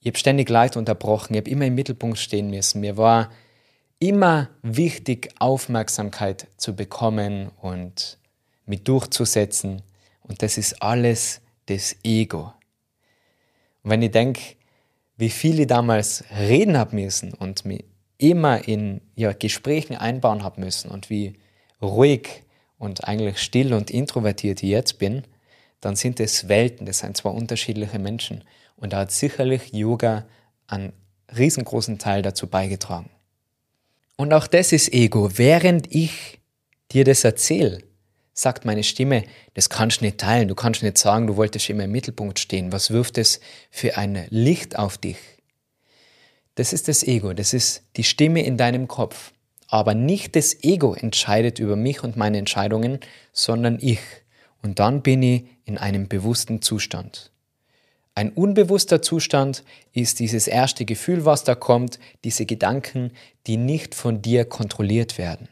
Ich 0.00 0.06
habe 0.06 0.18
ständig 0.18 0.48
Leid 0.48 0.76
unterbrochen. 0.76 1.34
Ich 1.34 1.40
habe 1.40 1.50
immer 1.50 1.66
im 1.66 1.74
Mittelpunkt 1.74 2.18
stehen 2.18 2.48
müssen. 2.48 2.80
Mir 2.80 2.96
war 2.96 3.30
immer 3.98 4.48
wichtig, 4.62 5.28
Aufmerksamkeit 5.38 6.46
zu 6.56 6.74
bekommen 6.74 7.50
und 7.60 8.18
mich 8.64 8.82
durchzusetzen. 8.82 9.82
Und 10.22 10.42
das 10.42 10.56
ist 10.56 10.82
alles 10.82 11.42
das 11.66 11.96
Ego. 12.02 12.54
Und 13.82 13.90
wenn 13.90 14.02
ich 14.02 14.10
denke, 14.10 14.40
wie 15.20 15.30
viel 15.30 15.60
ich 15.60 15.66
damals 15.66 16.24
reden 16.36 16.78
habe 16.78 16.96
müssen 16.96 17.34
und 17.34 17.64
mich 17.64 17.84
immer 18.16 18.66
in 18.66 19.00
ja, 19.14 19.32
Gesprächen 19.32 19.96
einbauen 19.96 20.42
habe 20.42 20.60
müssen 20.60 20.90
und 20.90 21.10
wie 21.10 21.34
ruhig 21.80 22.42
und 22.78 23.04
eigentlich 23.04 23.38
still 23.38 23.74
und 23.74 23.90
introvertiert 23.90 24.62
ich 24.62 24.70
jetzt 24.70 24.98
bin, 24.98 25.24
dann 25.80 25.94
sind 25.94 26.20
es 26.20 26.48
Welten, 26.48 26.86
das 26.86 26.98
sind 26.98 27.16
zwei 27.16 27.30
unterschiedliche 27.30 27.98
Menschen. 27.98 28.44
Und 28.76 28.94
da 28.94 29.00
hat 29.00 29.12
sicherlich 29.12 29.72
Yoga 29.72 30.26
einen 30.66 30.92
riesengroßen 31.36 31.98
Teil 31.98 32.22
dazu 32.22 32.46
beigetragen. 32.46 33.10
Und 34.16 34.32
auch 34.32 34.46
das 34.46 34.72
ist 34.72 34.92
Ego. 34.92 35.38
Während 35.38 35.94
ich 35.94 36.40
dir 36.92 37.04
das 37.04 37.24
erzähle, 37.24 37.82
sagt 38.40 38.64
meine 38.64 38.82
Stimme, 38.82 39.24
das 39.54 39.68
kannst 39.68 40.00
du 40.00 40.06
nicht 40.06 40.18
teilen, 40.18 40.48
du 40.48 40.54
kannst 40.54 40.82
nicht 40.82 40.98
sagen, 40.98 41.26
du 41.26 41.36
wolltest 41.36 41.68
immer 41.68 41.84
im 41.84 41.92
Mittelpunkt 41.92 42.38
stehen. 42.38 42.72
Was 42.72 42.90
wirft 42.90 43.18
es 43.18 43.40
für 43.70 43.96
ein 43.96 44.26
Licht 44.30 44.78
auf 44.78 44.98
dich? 44.98 45.18
Das 46.54 46.72
ist 46.72 46.88
das 46.88 47.02
Ego, 47.02 47.32
das 47.32 47.52
ist 47.52 47.84
die 47.96 48.04
Stimme 48.04 48.44
in 48.44 48.56
deinem 48.56 48.88
Kopf. 48.88 49.32
Aber 49.68 49.94
nicht 49.94 50.34
das 50.34 50.64
Ego 50.64 50.94
entscheidet 50.94 51.58
über 51.58 51.76
mich 51.76 52.02
und 52.02 52.16
meine 52.16 52.38
Entscheidungen, 52.38 52.98
sondern 53.32 53.78
ich. 53.80 54.00
Und 54.62 54.80
dann 54.80 55.00
bin 55.02 55.22
ich 55.22 55.44
in 55.64 55.78
einem 55.78 56.08
bewussten 56.08 56.60
Zustand. 56.60 57.30
Ein 58.14 58.30
unbewusster 58.32 59.00
Zustand 59.00 59.62
ist 59.92 60.18
dieses 60.18 60.48
erste 60.48 60.84
Gefühl, 60.84 61.24
was 61.24 61.44
da 61.44 61.54
kommt, 61.54 62.00
diese 62.24 62.44
Gedanken, 62.44 63.12
die 63.46 63.56
nicht 63.56 63.94
von 63.94 64.20
dir 64.20 64.44
kontrolliert 64.44 65.16
werden. 65.16 65.48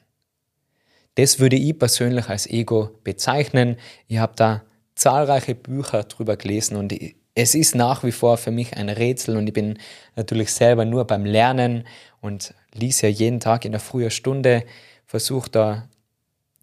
Das 1.18 1.40
würde 1.40 1.56
ich 1.56 1.76
persönlich 1.76 2.28
als 2.28 2.46
Ego 2.46 2.90
bezeichnen. 3.02 3.76
Ich 4.06 4.18
habe 4.18 4.34
da 4.36 4.62
zahlreiche 4.94 5.56
Bücher 5.56 6.04
drüber 6.04 6.36
gelesen 6.36 6.76
und 6.76 6.94
es 7.34 7.56
ist 7.56 7.74
nach 7.74 8.04
wie 8.04 8.12
vor 8.12 8.36
für 8.36 8.52
mich 8.52 8.76
ein 8.76 8.88
Rätsel 8.88 9.36
und 9.36 9.48
ich 9.48 9.52
bin 9.52 9.80
natürlich 10.14 10.52
selber 10.52 10.84
nur 10.84 11.08
beim 11.08 11.24
Lernen 11.24 11.88
und 12.20 12.54
lies 12.72 13.00
ja 13.00 13.08
jeden 13.08 13.40
Tag 13.40 13.64
in 13.64 13.72
der 13.72 13.80
frühen 13.80 14.12
Stunde, 14.12 14.62
versuche 15.06 15.50
da 15.50 15.88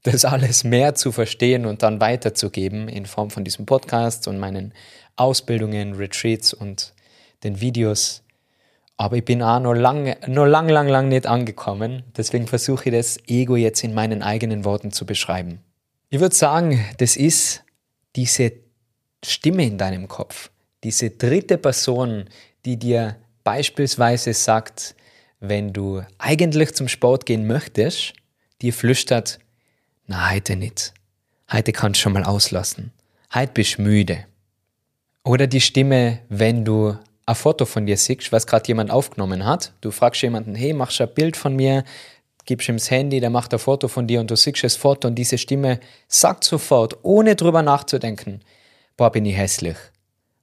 das 0.04 0.24
alles 0.26 0.64
mehr 0.64 0.96
zu 0.96 1.12
verstehen 1.12 1.66
und 1.66 1.84
dann 1.84 2.00
weiterzugeben 2.00 2.88
in 2.88 3.06
Form 3.08 3.32
von 3.32 3.44
diesem 3.44 3.66
Podcast 3.66 4.26
und 4.26 4.40
meinen 4.40 4.74
Ausbildungen, 5.18 5.96
Retreats 5.96 6.54
und 6.54 6.94
den 7.44 7.60
Videos. 7.60 8.25
Aber 8.98 9.18
ich 9.18 9.26
bin 9.26 9.42
auch 9.42 9.60
noch 9.60 9.74
lange, 9.74 10.18
noch 10.28 10.46
lang, 10.46 10.70
lang, 10.70 10.88
lang 10.88 11.10
nicht 11.10 11.28
angekommen. 11.28 12.04
Deswegen 12.16 12.48
versuche 12.48 12.90
ich 12.90 12.96
das 12.96 13.18
Ego 13.28 13.56
jetzt 13.56 13.84
in 13.84 13.94
meinen 13.94 14.24
eigenen 14.24 14.64
Worten 14.64 14.92
zu 14.92 15.06
beschreiben. 15.06 15.60
Ich 16.10 16.20
würde 16.20 16.36
sagen, 16.36 16.84
das 16.98 17.18
ist 17.18 17.64
diese 18.16 18.54
Stimme 19.24 19.66
in 19.66 19.78
deinem 19.78 20.08
Kopf 20.08 20.50
diese 20.86 21.10
dritte 21.10 21.58
Person, 21.58 22.26
die 22.64 22.78
dir 22.78 23.16
beispielsweise 23.44 24.36
sagt, 24.36 24.96
wenn 25.40 25.74
du 25.74 26.04
eigentlich 26.20 26.76
zum 26.76 26.88
Sport 26.88 27.26
gehen 27.26 27.48
möchtest, 27.48 28.14
dir 28.62 28.72
flüstert, 28.72 29.40
na, 30.06 30.32
heute 30.32 30.56
nicht. 30.56 30.94
Heute 31.52 31.72
kannst 31.72 32.00
du 32.00 32.04
schon 32.04 32.14
mal 32.14 32.24
auslassen. 32.24 32.92
Heute 33.34 33.54
bist 33.54 33.80
du 33.80 33.82
müde. 33.82 34.26
Oder 35.24 35.48
die 35.48 35.62
Stimme, 35.62 36.20
wenn 36.30 36.64
du 36.64 36.96
ein 37.26 37.36
Foto 37.36 37.66
von 37.66 37.86
dir 37.86 37.98
siehst, 37.98 38.32
was 38.32 38.48
gerade 38.48 38.68
jemand 38.68 38.92
aufgenommen 38.92 39.46
hat. 39.46 39.74
Du 39.82 39.92
fragst 39.92 40.22
jemanden, 40.22 40.56
hey, 40.56 40.74
machst 40.74 41.00
du 41.00 41.04
ein 41.04 41.14
Bild 41.14 41.38
von 41.38 41.56
mir, 41.56 41.84
gibst 42.46 42.70
ihm 42.70 42.78
das 42.78 42.92
Handy, 42.92 43.20
der 43.20 43.30
macht 43.30 43.54
ein 43.54 43.60
Foto 43.60 43.88
von 43.88 44.08
dir 44.08 44.20
und 44.20 44.30
du 44.30 44.36
siehst 44.36 44.64
das 44.64 44.76
Foto 44.76 45.08
und 45.08 45.16
diese 45.16 45.38
Stimme 45.38 45.80
sagt 46.08 46.44
sofort, 46.44 46.98
ohne 47.04 47.36
drüber 47.36 47.64
nachzudenken, 47.64 48.42
boah, 48.98 49.12
bin 49.12 49.26
ich 49.26 49.36
hässlich 49.36 49.78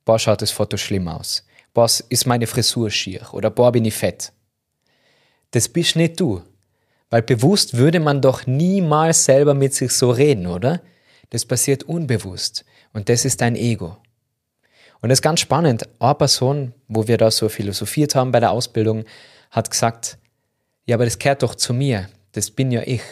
boah, 0.05 0.19
schaut 0.19 0.43
das 0.43 0.51
Foto 0.51 0.77
schlimm 0.77 1.09
aus. 1.09 1.45
Boah, 1.75 1.89
ist 2.09 2.27
meine 2.27 2.47
Frisur 2.47 2.91
schier 2.91 3.27
oder 3.33 3.51
boah, 3.51 3.73
bin 3.73 3.85
ich 3.85 3.95
fett. 3.95 4.33
Das 5.53 5.69
bist 5.69 5.97
nicht 5.97 6.21
du. 6.21 6.43
Weil 7.11 7.23
bewusst 7.23 7.77
würde 7.77 8.01
man 8.01 8.23
doch 8.23 8.47
niemals 8.47 9.27
selber 9.27 9.53
mit 9.53 9.75
sich 9.75 9.93
so 9.93 10.11
reden, 10.11 10.47
oder? 10.47 10.81
Das 11.29 11.45
passiert 11.45 11.83
unbewusst. 11.83 12.65
Und 12.95 13.09
das 13.11 13.27
ist 13.27 13.43
dein 13.43 13.55
Ego. 13.55 13.99
Und 15.03 15.09
das 15.09 15.19
ist 15.19 15.23
ganz 15.23 15.41
spannend. 15.41 15.89
Eine 15.99 16.15
Person, 16.15 16.73
wo 16.89 17.09
wir 17.09 17.19
da 17.19 17.31
so 17.31 17.49
philosophiert 17.49 18.15
haben 18.15 18.33
bei 18.33 18.41
der 18.41 18.53
Ausbildung, 18.53 19.05
hat 19.51 19.71
gesagt, 19.71 20.17
ja, 20.87 20.97
aber 20.97 21.05
das 21.05 21.19
gehört 21.19 21.43
doch 21.43 21.57
zu 21.57 21.75
mir. 21.75 22.09
Das 22.33 22.51
bin 22.51 22.71
ja 22.71 22.83
ich. 22.87 23.03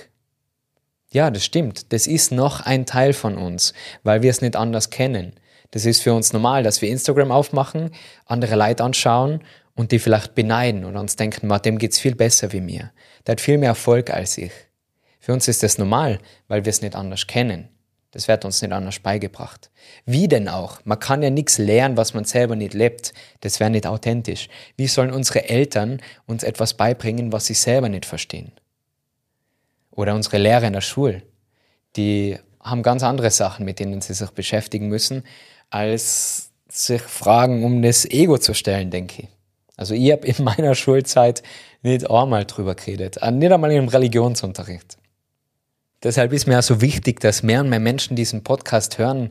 Ja, 1.12 1.30
das 1.30 1.44
stimmt. 1.44 1.92
Das 1.92 2.06
ist 2.06 2.30
noch 2.30 2.61
ein 2.61 2.87
Teil 2.87 3.12
von 3.12 3.37
uns, 3.37 3.75
weil 4.04 4.23
wir 4.23 4.30
es 4.30 4.40
nicht 4.40 4.54
anders 4.54 4.90
kennen. 4.90 5.35
Das 5.73 5.85
ist 5.85 6.02
für 6.02 6.14
uns 6.14 6.32
normal, 6.32 6.62
dass 6.62 6.80
wir 6.80 6.88
Instagram 6.88 7.32
aufmachen, 7.32 7.90
andere 8.25 8.54
Leute 8.54 8.85
anschauen 8.85 9.42
und 9.75 9.90
die 9.90 9.99
vielleicht 9.99 10.35
beneiden 10.35 10.85
und 10.85 10.97
uns 10.97 11.16
denken, 11.16 11.49
dem 11.64 11.78
geht's 11.78 11.99
viel 11.99 12.14
besser 12.14 12.52
wie 12.52 12.61
mir. 12.61 12.92
Der 13.26 13.32
hat 13.32 13.40
viel 13.40 13.59
mehr 13.59 13.70
Erfolg 13.70 14.11
als 14.11 14.38
ich. 14.38 14.52
Für 15.18 15.32
uns 15.32 15.49
ist 15.49 15.62
das 15.62 15.78
normal, 15.78 16.20
weil 16.47 16.64
wir 16.64 16.70
es 16.70 16.82
nicht 16.82 16.94
anders 16.94 17.26
kennen. 17.26 17.68
Das 18.12 18.26
wird 18.26 18.45
uns 18.45 18.61
nicht 18.61 18.73
anders 18.73 18.99
beigebracht. 18.99 19.71
Wie 20.05 20.26
denn 20.26 20.49
auch? 20.49 20.81
Man 20.85 20.99
kann 20.99 21.23
ja 21.23 21.31
nichts 21.31 21.59
lernen, 21.59 21.97
was 21.97 22.12
man 22.12 22.25
selber 22.25 22.57
nicht 22.57 22.75
lebt. 22.75 23.14
Das 23.40 23.61
wäre 23.61 23.71
nicht 23.71 23.87
authentisch. 23.87 24.49
Wie 24.76 24.88
sollen 24.88 25.12
unsere 25.12 25.49
Eltern 25.49 26.00
uns 26.26 26.43
etwas 26.43 26.75
beibringen, 26.75 27.33
was 27.33 27.47
sie 27.47 27.55
selber 27.55 27.88
nicht 27.88 28.07
verstehen? 28.07 28.52
Oder 29.93 30.14
unsere 30.14 30.38
Lehrer 30.38 30.67
in 30.67 30.73
der 30.73 30.81
Schule. 30.81 31.23
Die 31.97 32.37
haben 32.61 32.83
ganz 32.83 33.02
andere 33.02 33.31
Sachen, 33.31 33.64
mit 33.64 33.79
denen 33.79 34.00
sie 34.00 34.14
sich 34.14 34.31
beschäftigen 34.31 34.88
müssen 34.88 35.25
als 35.71 36.50
sich 36.69 37.02
Fragen 37.02 37.64
um 37.64 37.81
das 37.83 38.05
Ego 38.05 38.38
zu 38.38 38.55
stellen, 38.55 38.90
denke 38.90 39.23
ich. 39.23 39.29
Also 39.76 39.95
ich 39.95 40.12
habe 40.12 40.26
in 40.26 40.45
meiner 40.45 40.75
Schulzeit 40.75 41.43
nicht 41.83 42.11
einmal 42.11 42.45
drüber 42.45 42.75
geredet, 42.75 43.19
nicht 43.33 43.52
einmal 43.52 43.73
im 43.73 43.88
Religionsunterricht. 43.88 44.99
Deshalb 46.02 46.33
ist 46.33 46.47
mir 46.47 46.59
auch 46.59 46.62
so 46.62 46.80
wichtig, 46.80 47.21
dass 47.21 47.42
mehr 47.42 47.61
und 47.61 47.69
mehr 47.69 47.80
Menschen 47.80 48.16
diesen 48.16 48.42
Podcast 48.42 48.97
hören, 48.97 49.30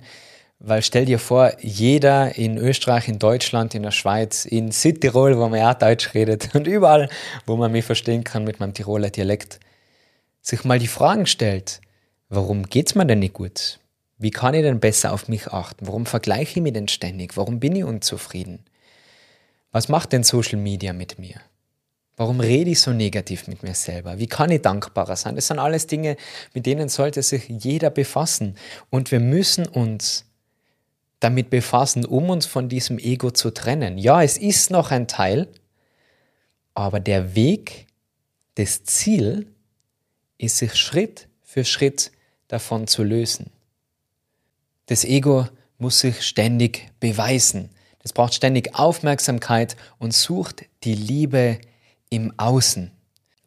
weil 0.60 0.82
stell 0.84 1.06
dir 1.06 1.18
vor, 1.18 1.54
jeder 1.62 2.38
in 2.38 2.58
Österreich, 2.58 3.08
in 3.08 3.18
Deutschland, 3.18 3.74
in 3.74 3.84
der 3.84 3.92
Schweiz, 3.92 4.46
in 4.46 4.72
Südtirol, 4.72 5.38
wo 5.38 5.48
man 5.48 5.60
ja 5.60 5.74
Deutsch 5.74 6.14
redet 6.14 6.50
und 6.54 6.68
überall, 6.68 7.10
wo 7.46 7.56
man 7.56 7.72
mich 7.72 7.86
verstehen 7.86 8.24
kann 8.24 8.44
mit 8.44 8.60
meinem 8.60 8.74
Tiroler 8.74 9.10
Dialekt, 9.10 9.60
sich 10.42 10.64
mal 10.64 10.80
die 10.80 10.88
Fragen 10.88 11.26
stellt, 11.26 11.82
warum 12.30 12.64
geht's 12.64 12.94
mir 12.94 13.06
denn 13.06 13.20
nicht 13.20 13.34
gut? 13.34 13.80
Wie 14.20 14.32
kann 14.32 14.54
ich 14.54 14.62
denn 14.62 14.80
besser 14.80 15.14
auf 15.14 15.28
mich 15.28 15.48
achten? 15.48 15.88
Warum 15.88 16.06
vergleiche 16.06 16.60
ich 16.60 16.64
mich 16.64 16.74
denn 16.74 16.90
ständig? 16.90 17.38
Warum 17.38 17.60
bin 17.60 17.76
ich 17.76 17.86
unzufrieden? 17.86 18.60
Was 19.72 19.88
macht 19.88 20.12
denn 20.12 20.24
Social 20.24 20.60
Media 20.60 20.94
mit 20.94 21.18
mir? 21.20 21.36
Warum 22.20 22.42
rede 22.42 22.72
ich 22.72 22.82
so 22.82 22.92
negativ 22.92 23.48
mit 23.48 23.64
mir 23.64 23.74
selber? 23.74 24.20
Wie 24.20 24.28
kann 24.28 24.52
ich 24.52 24.62
dankbarer 24.62 25.16
sein? 25.16 25.36
Das 25.36 25.48
sind 25.48 25.58
alles 25.58 25.88
Dinge, 25.88 26.18
mit 26.54 26.66
denen 26.66 26.90
sollte 26.90 27.24
sich 27.24 27.48
jeder 27.48 27.90
befassen. 27.90 28.58
Und 28.90 29.10
wir 29.12 29.22
müssen 29.22 29.66
uns 29.66 30.26
damit 31.22 31.50
befassen, 31.50 32.04
um 32.04 32.30
uns 32.30 32.46
von 32.46 32.68
diesem 32.68 33.00
Ego 33.00 33.32
zu 33.32 33.52
trennen. 33.52 33.98
Ja, 33.98 34.22
es 34.22 34.38
ist 34.38 34.70
noch 34.70 34.92
ein 34.92 35.08
Teil, 35.08 35.48
aber 36.74 37.00
der 37.00 37.36
Weg, 37.36 37.88
das 38.56 38.84
Ziel 38.84 39.48
ist, 40.38 40.58
sich 40.58 40.76
Schritt 40.76 41.30
für 41.42 41.64
Schritt 41.64 42.12
davon 42.50 42.88
zu 42.88 43.06
lösen. 43.06 43.50
Das 44.88 45.06
Ego 45.06 45.48
muss 45.78 46.02
sich 46.02 46.22
ständig 46.24 46.92
beweisen. 47.00 47.70
Das 48.04 48.12
braucht 48.12 48.34
ständig 48.34 48.76
Aufmerksamkeit 48.76 49.78
und 50.00 50.14
sucht 50.14 50.66
die 50.84 50.96
Liebe 50.96 51.60
im 52.10 52.34
Außen. 52.38 52.92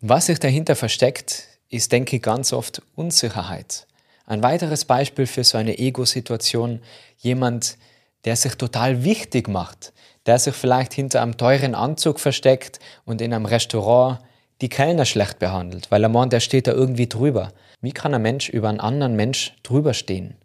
Was 0.00 0.26
sich 0.26 0.38
dahinter 0.38 0.76
versteckt, 0.76 1.49
ist, 1.69 1.90
denke 1.90 2.16
ich, 2.16 2.23
ganz 2.23 2.52
oft 2.52 2.83
Unsicherheit. 2.95 3.87
Ein 4.26 4.42
weiteres 4.42 4.85
Beispiel 4.85 5.26
für 5.26 5.42
so 5.42 5.59
eine 5.59 5.78
Ego-Situation, 5.78 6.81
jemand, 7.19 7.76
der 8.25 8.37
sich 8.37 8.54
total 8.54 9.04
wichtig 9.04 9.49
macht, 9.49 9.92
der 10.26 10.38
sich 10.38 10.54
vielleicht 10.54 10.95
hinter 10.95 11.23
einem 11.23 11.37
teuren 11.37 11.75
Anzug 11.75 12.21
versteckt 12.21 12.78
und 13.04 13.21
in 13.21 13.35
einem 13.35 13.47
Restaurant 13.47 14.21
die 14.61 14.69
Kellner 14.69 15.07
schlecht 15.07 15.40
behandelt, 15.40 15.90
weil 15.90 16.04
er 16.04 16.09
meint, 16.09 16.33
der 16.33 16.40
steht 16.40 16.69
da 16.69 16.73
irgendwie 16.73 17.09
drüber. 17.09 17.52
Wie 17.81 17.90
kann 17.90 18.14
ein 18.14 18.23
Mensch 18.23 18.49
über 18.49 18.69
einen 18.69 18.78
anderen 18.78 19.16
Mensch 19.16 19.54
drüber 19.64 19.92
stehen? 19.92 20.37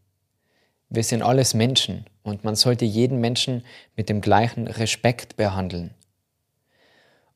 Wir 0.90 1.04
sind 1.04 1.22
alles 1.22 1.54
Menschen 1.54 2.06
und 2.24 2.44
man 2.44 2.56
sollte 2.56 2.86
jeden 2.86 3.20
Menschen 3.20 3.64
mit 3.96 4.10
dem 4.10 4.22
gleichen 4.22 4.68
Respekt 4.68 5.36
behandeln. 5.36 5.94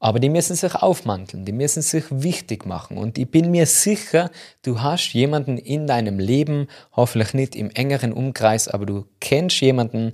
Aber 0.04 0.20
die 0.20 0.30
müssen 0.30 0.56
sich 0.56 0.74
aufmanteln, 0.74 1.46
die 1.46 1.52
müssen 1.52 1.84
sich 1.84 2.06
wichtig 2.10 2.66
machen. 2.66 2.98
Und 2.98 3.20
ich 3.20 3.30
bin 3.30 3.52
mir 3.52 3.68
sicher, 3.68 4.32
du 4.64 4.82
hast 4.82 5.14
jemanden 5.14 5.60
in 5.60 5.86
deinem 5.86 6.18
Leben, 6.18 6.68
hoffentlich 6.94 7.36
nicht 7.36 7.56
im 7.56 7.70
engeren 7.70 8.12
Umkreis, 8.12 8.68
aber 8.68 8.88
du 8.88 9.06
kennst 9.20 9.62
jemanden, 9.62 10.14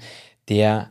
der 0.50 0.90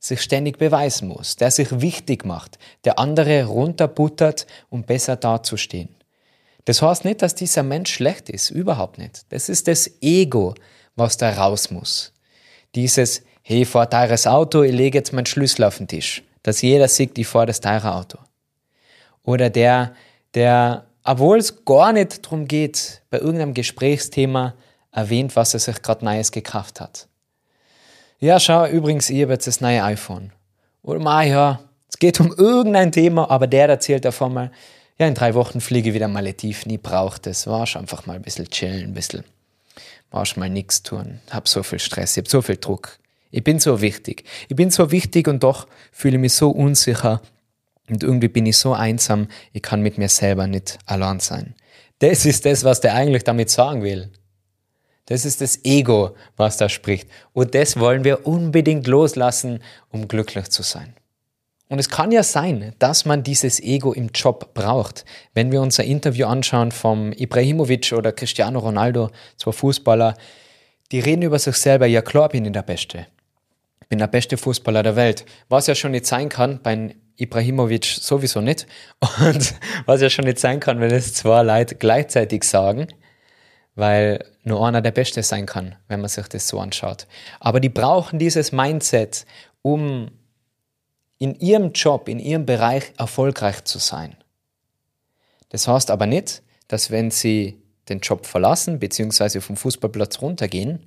sich 0.00 0.22
ständig 0.22 0.58
beweisen 0.58 1.06
muss, 1.06 1.36
der 1.36 1.52
sich 1.52 1.80
wichtig 1.80 2.24
macht, 2.24 2.58
der 2.84 2.98
andere 2.98 3.44
runterbuttert, 3.44 4.48
um 4.70 4.82
besser 4.82 5.14
dazustehen. 5.14 5.94
Das 6.64 6.82
heißt 6.82 7.04
nicht, 7.04 7.22
dass 7.22 7.36
dieser 7.36 7.62
Mensch 7.62 7.94
schlecht 7.94 8.28
ist, 8.28 8.50
überhaupt 8.50 8.98
nicht. 8.98 9.24
Das 9.28 9.48
ist 9.48 9.68
das 9.68 9.88
Ego, 10.00 10.54
was 10.96 11.16
da 11.16 11.30
raus 11.30 11.70
muss. 11.70 12.12
Dieses, 12.74 13.22
hey, 13.42 13.64
fahr 13.64 13.88
teures 13.88 14.26
Auto, 14.26 14.64
ich 14.64 14.74
lege 14.74 14.98
jetzt 14.98 15.12
meinen 15.12 15.26
Schlüssel 15.26 15.62
auf 15.62 15.78
den 15.78 15.86
Tisch 15.86 16.24
dass 16.46 16.62
jeder 16.62 16.86
sieht, 16.86 17.18
ich 17.18 17.26
fahre 17.26 17.46
das 17.46 17.60
teure 17.60 17.92
Auto. 17.92 18.18
Oder 19.24 19.50
der, 19.50 19.96
der, 20.34 20.86
obwohl 21.02 21.38
es 21.38 21.64
gar 21.64 21.92
nicht 21.92 22.24
darum 22.24 22.46
geht, 22.46 23.02
bei 23.10 23.18
irgendeinem 23.18 23.52
Gesprächsthema 23.52 24.54
erwähnt, 24.92 25.34
was 25.34 25.54
er 25.54 25.60
sich 25.60 25.82
gerade 25.82 26.04
Neues 26.04 26.30
gekauft 26.30 26.80
hat. 26.80 27.08
Ja, 28.20 28.38
schau, 28.38 28.64
übrigens, 28.66 29.10
ich 29.10 29.22
habe 29.22 29.32
jetzt 29.32 29.48
das 29.48 29.60
neue 29.60 29.82
iPhone. 29.82 30.32
Oder 30.82 31.00
mal, 31.00 31.26
ja, 31.26 31.60
es 31.88 31.98
geht 31.98 32.20
um 32.20 32.32
irgendein 32.32 32.92
Thema, 32.92 33.28
aber 33.28 33.48
der 33.48 33.68
erzählt 33.68 34.04
davon 34.04 34.32
mal, 34.32 34.52
ja, 34.98 35.08
in 35.08 35.14
drei 35.14 35.34
Wochen 35.34 35.60
fliege 35.60 35.88
ich 35.88 35.94
wieder 35.96 36.06
Malediven, 36.06 36.70
ich 36.70 36.80
brauche 36.80 37.20
das. 37.20 37.48
Warst 37.48 37.76
einfach 37.76 38.06
mal 38.06 38.14
ein 38.14 38.22
bisschen 38.22 38.48
chillen, 38.48 38.84
ein 38.84 38.94
bisschen, 38.94 39.24
warst 40.12 40.36
mal 40.36 40.48
nichts 40.48 40.84
tun. 40.84 41.20
Hab 41.28 41.48
so 41.48 41.64
viel 41.64 41.80
Stress, 41.80 42.16
ich 42.16 42.22
hab 42.22 42.28
so 42.28 42.40
viel 42.40 42.56
Druck. 42.56 43.00
Ich 43.30 43.44
bin 43.44 43.58
so 43.58 43.80
wichtig. 43.80 44.24
Ich 44.48 44.56
bin 44.56 44.70
so 44.70 44.90
wichtig 44.90 45.28
und 45.28 45.42
doch 45.42 45.66
fühle 45.92 46.16
ich 46.16 46.20
mich 46.20 46.34
so 46.34 46.50
unsicher 46.50 47.20
und 47.88 48.02
irgendwie 48.02 48.28
bin 48.28 48.46
ich 48.46 48.56
so 48.56 48.72
einsam, 48.72 49.28
ich 49.52 49.62
kann 49.62 49.80
mit 49.80 49.98
mir 49.98 50.08
selber 50.08 50.46
nicht 50.46 50.78
allein 50.86 51.20
sein. 51.20 51.54
Das 51.98 52.26
ist 52.26 52.44
das, 52.44 52.64
was 52.64 52.80
der 52.80 52.94
eigentlich 52.94 53.24
damit 53.24 53.50
sagen 53.50 53.82
will. 53.82 54.10
Das 55.06 55.24
ist 55.24 55.40
das 55.40 55.64
Ego, 55.64 56.16
was 56.36 56.56
da 56.56 56.68
spricht. 56.68 57.08
Und 57.32 57.54
das 57.54 57.78
wollen 57.78 58.02
wir 58.02 58.26
unbedingt 58.26 58.86
loslassen, 58.88 59.62
um 59.90 60.08
glücklich 60.08 60.48
zu 60.48 60.62
sein. 60.62 60.94
Und 61.68 61.78
es 61.78 61.88
kann 61.88 62.12
ja 62.12 62.22
sein, 62.22 62.74
dass 62.78 63.04
man 63.04 63.22
dieses 63.22 63.60
Ego 63.60 63.92
im 63.92 64.08
Job 64.08 64.52
braucht. 64.54 65.04
Wenn 65.32 65.52
wir 65.52 65.60
uns 65.60 65.80
ein 65.80 65.86
Interview 65.86 66.26
anschauen 66.26 66.72
vom 66.72 67.12
Ibrahimovic 67.12 67.92
oder 67.92 68.12
Cristiano 68.12 68.58
Ronaldo, 68.58 69.10
zwei 69.36 69.52
Fußballer, 69.52 70.16
die 70.92 71.00
reden 71.00 71.22
über 71.22 71.38
sich 71.38 71.56
selber, 71.56 71.86
ja 71.86 72.02
klar 72.02 72.28
bin 72.28 72.44
ich 72.44 72.52
der 72.52 72.62
Beste 72.62 73.06
bin 73.88 73.98
der 73.98 74.06
beste 74.06 74.36
Fußballer 74.36 74.82
der 74.82 74.96
Welt. 74.96 75.24
Was 75.48 75.66
ja 75.66 75.74
schon 75.74 75.92
nicht 75.92 76.06
sein 76.06 76.28
kann, 76.28 76.60
bei 76.62 76.96
Ibrahimovic 77.16 77.84
sowieso 77.84 78.40
nicht. 78.40 78.66
Und 79.20 79.54
was 79.86 80.00
ja 80.00 80.10
schon 80.10 80.24
nicht 80.24 80.38
sein 80.38 80.60
kann, 80.60 80.80
wenn 80.80 80.90
es 80.90 81.14
zwei 81.14 81.42
Leute 81.42 81.76
gleichzeitig 81.76 82.44
sagen, 82.44 82.88
weil 83.74 84.24
nur 84.42 84.66
einer 84.66 84.82
der 84.82 84.90
Beste 84.90 85.22
sein 85.22 85.46
kann, 85.46 85.76
wenn 85.88 86.00
man 86.00 86.08
sich 86.08 86.26
das 86.28 86.48
so 86.48 86.58
anschaut. 86.58 87.06
Aber 87.40 87.60
die 87.60 87.68
brauchen 87.68 88.18
dieses 88.18 88.52
Mindset, 88.52 89.26
um 89.62 90.10
in 91.18 91.34
ihrem 91.36 91.72
Job, 91.72 92.08
in 92.08 92.18
ihrem 92.18 92.46
Bereich 92.46 92.92
erfolgreich 92.98 93.64
zu 93.64 93.78
sein. 93.78 94.16
Das 95.48 95.68
heißt 95.68 95.90
aber 95.90 96.06
nicht, 96.06 96.42
dass 96.68 96.90
wenn 96.90 97.10
sie 97.10 97.62
den 97.88 98.00
Job 98.00 98.26
verlassen, 98.26 98.78
beziehungsweise 98.78 99.40
vom 99.40 99.56
Fußballplatz 99.56 100.20
runtergehen, 100.20 100.86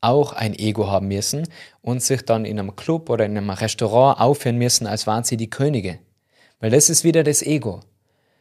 auch 0.00 0.32
ein 0.32 0.54
Ego 0.54 0.86
haben 0.86 1.08
müssen 1.08 1.48
und 1.82 2.02
sich 2.02 2.22
dann 2.22 2.44
in 2.44 2.58
einem 2.58 2.76
Club 2.76 3.10
oder 3.10 3.24
in 3.24 3.36
einem 3.36 3.50
Restaurant 3.50 4.20
aufhören 4.20 4.56
müssen, 4.56 4.86
als 4.86 5.06
waren 5.06 5.24
sie 5.24 5.36
die 5.36 5.50
Könige. 5.50 5.98
Weil 6.60 6.70
das 6.70 6.88
ist 6.88 7.04
wieder 7.04 7.24
das 7.24 7.42
Ego. 7.42 7.80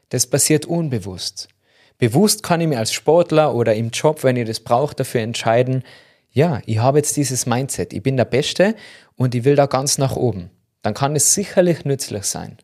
Das 0.10 0.28
passiert 0.28 0.65
unbewusst. 0.65 1.50
Bewusst 1.98 2.43
kann 2.43 2.62
ich 2.62 2.67
mir 2.67 2.78
als 2.78 2.93
Sportler 2.93 3.56
oder 3.56 3.74
im 3.76 3.89
Job, 3.89 4.24
wenn 4.24 4.36
ich 4.36 4.48
das 4.48 4.60
brauche, 4.60 4.96
dafür 4.96 5.22
entscheiden, 5.22 5.84
ja, 6.32 6.62
ich 6.67 6.78
habe 6.78 7.00
jetzt 7.00 7.17
dieses 7.17 7.48
Mindset, 7.48 7.93
ich 7.93 8.04
bin 8.04 8.17
der 8.17 8.26
Beste 8.26 8.76
und 9.15 9.34
ich 9.34 9.43
will 9.43 9.56
da 9.56 9.65
ganz 9.65 9.98
nach 9.98 10.15
oben. 10.15 10.52
Dann 10.84 10.93
kann 10.93 11.15
es 11.15 11.34
sicherlich 11.34 11.84
nützlich 11.84 12.26
sein. 12.26 12.58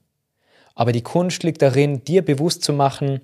Aber 0.75 0.91
die 0.91 1.01
Kunst 1.01 1.41
liegt 1.43 1.61
darin, 1.63 2.03
dir 2.03 2.23
bewusst 2.23 2.63
zu 2.63 2.73
machen, 2.73 3.21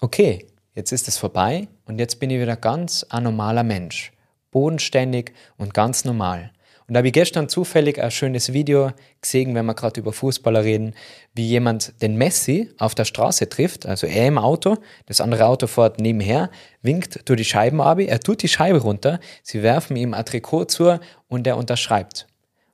okay, 0.00 0.46
jetzt 0.74 0.92
ist 0.92 1.08
es 1.08 1.18
vorbei 1.18 1.66
und 1.86 1.98
jetzt 1.98 2.18
bin 2.20 2.30
ich 2.30 2.40
wieder 2.40 2.56
ganz 2.56 3.04
ein 3.10 3.22
normaler 3.22 3.62
Mensch, 3.62 4.12
bodenständig 4.50 5.32
und 5.56 5.74
ganz 5.74 6.04
normal. 6.04 6.50
Und 6.86 6.94
da 6.94 6.98
habe 6.98 7.08
ich 7.08 7.14
gestern 7.14 7.48
zufällig 7.48 8.02
ein 8.02 8.10
schönes 8.10 8.52
Video 8.52 8.90
gesehen, 9.22 9.54
wenn 9.54 9.64
wir 9.64 9.74
gerade 9.74 10.00
über 10.00 10.12
Fußballer 10.12 10.64
reden, 10.64 10.94
wie 11.34 11.46
jemand 11.46 12.02
den 12.02 12.16
Messi 12.16 12.70
auf 12.78 12.94
der 12.94 13.06
Straße 13.06 13.48
trifft, 13.48 13.86
also 13.86 14.06
er 14.06 14.28
im 14.28 14.36
Auto, 14.36 14.76
das 15.06 15.22
andere 15.22 15.46
Auto 15.46 15.66
fährt 15.66 15.98
nebenher, 15.98 16.50
winkt 16.82 17.26
durch 17.28 17.38
die 17.38 17.44
Scheiben 17.44 17.80
ab, 17.80 18.00
er 18.00 18.20
tut 18.20 18.42
die 18.42 18.48
Scheibe 18.48 18.82
runter, 18.82 19.18
sie 19.42 19.62
werfen 19.62 19.96
ihm 19.96 20.12
ein 20.12 20.26
Trikot 20.26 20.66
zu 20.66 21.00
und 21.28 21.46
er 21.46 21.56
unterschreibt. 21.56 22.26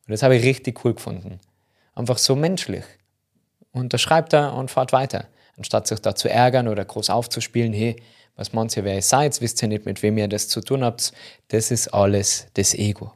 Und 0.07 0.13
das 0.13 0.25
habe 0.25 0.37
ich 0.37 0.45
richtig 0.45 0.85
cool 0.85 0.95
gefunden. 0.95 1.39
Einfach 1.95 2.19
so 2.19 2.35
menschlich. 2.35 2.85
Unterschreibt 3.71 4.33
er 4.33 4.55
und 4.55 4.73
fährt 4.73 4.93
weiter 4.93 5.29
anstatt 5.61 5.87
sich 5.87 6.01
da 6.01 6.15
zu 6.15 6.31
ärgern 6.31 6.69
oder 6.69 6.87
groß 6.87 7.11
aufzuspielen, 7.11 7.75
hey, 7.75 7.97
was 8.37 8.53
meint 8.53 8.77
ihr, 8.77 8.85
wer 8.85 8.95
ihr 8.95 9.03
seid, 9.03 9.41
wisst 9.41 9.63
ihr 9.63 9.69
nicht, 9.69 9.85
mit 9.85 10.03
wem 10.03 10.19
ihr 10.19 10.29
das 10.29 10.49
zu 10.49 10.61
tun 10.61 10.85
habt, 10.85 11.13
das 11.49 11.71
ist 11.71 11.89
alles 11.89 12.47
das 12.55 12.75
Ego. 12.75 13.13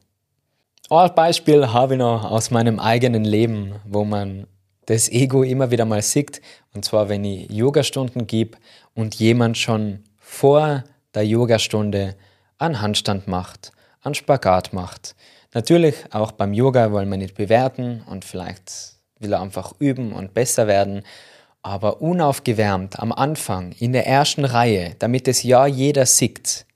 Ein 0.91 1.15
Beispiel 1.15 1.73
habe 1.73 1.95
ich 1.95 1.99
noch 1.99 2.31
aus 2.31 2.51
meinem 2.51 2.79
eigenen 2.79 3.25
Leben, 3.25 3.77
wo 3.85 4.05
man 4.05 4.47
das 4.87 5.09
Ego 5.09 5.43
immer 5.43 5.71
wieder 5.71 5.87
mal 5.87 6.03
sieht, 6.03 6.43
und 6.75 6.85
zwar 6.85 7.09
wenn 7.09 7.25
ich 7.25 7.51
Yogastunden 7.51 8.27
gebe 8.27 8.59
und 8.95 9.15
jemand 9.15 9.57
schon 9.57 10.05
vor 10.19 10.85
der 11.15 11.27
Yogastunde 11.27 12.17
einen 12.59 12.81
Handstand 12.81 13.29
macht, 13.29 13.73
einen 14.03 14.15
Spagat 14.15 14.73
macht. 14.73 15.15
Natürlich 15.55 15.95
auch 16.11 16.33
beim 16.33 16.53
Yoga 16.53 16.93
wollen 16.93 17.09
wir 17.09 17.17
nicht 17.17 17.35
bewerten 17.35 18.03
und 18.09 18.25
vielleicht 18.25 18.97
will 19.21 19.33
er 19.33 19.41
einfach 19.41 19.73
üben 19.79 20.13
und 20.13 20.35
besser 20.35 20.67
werden 20.67 21.03
aber 21.65 22.03
unaufgewärmt 22.03 23.01
am 23.01 23.11
Anfang 23.11 23.73
in 23.73 23.95
der 23.95 24.07
ersten 24.07 24.45
Reihe, 24.45 24.95
damit 24.99 25.27
es 25.27 25.43
ja 25.43 25.67
jeder 25.67 26.05
sieht. 26.05 26.67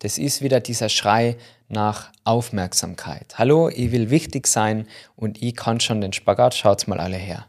Das 0.00 0.18
ist 0.18 0.42
wieder 0.42 0.58
dieser 0.58 0.88
Schrei 0.88 1.36
nach 1.68 2.10
Aufmerksamkeit. 2.24 3.38
Hallo, 3.38 3.68
ich 3.68 3.92
will 3.92 4.10
wichtig 4.10 4.48
sein 4.48 4.88
und 5.14 5.40
ich 5.40 5.54
kann 5.54 5.78
schon 5.78 6.00
den 6.00 6.12
Spagat, 6.12 6.56
schaut's 6.56 6.88
mal 6.88 6.98
alle 6.98 7.16
her. 7.16 7.46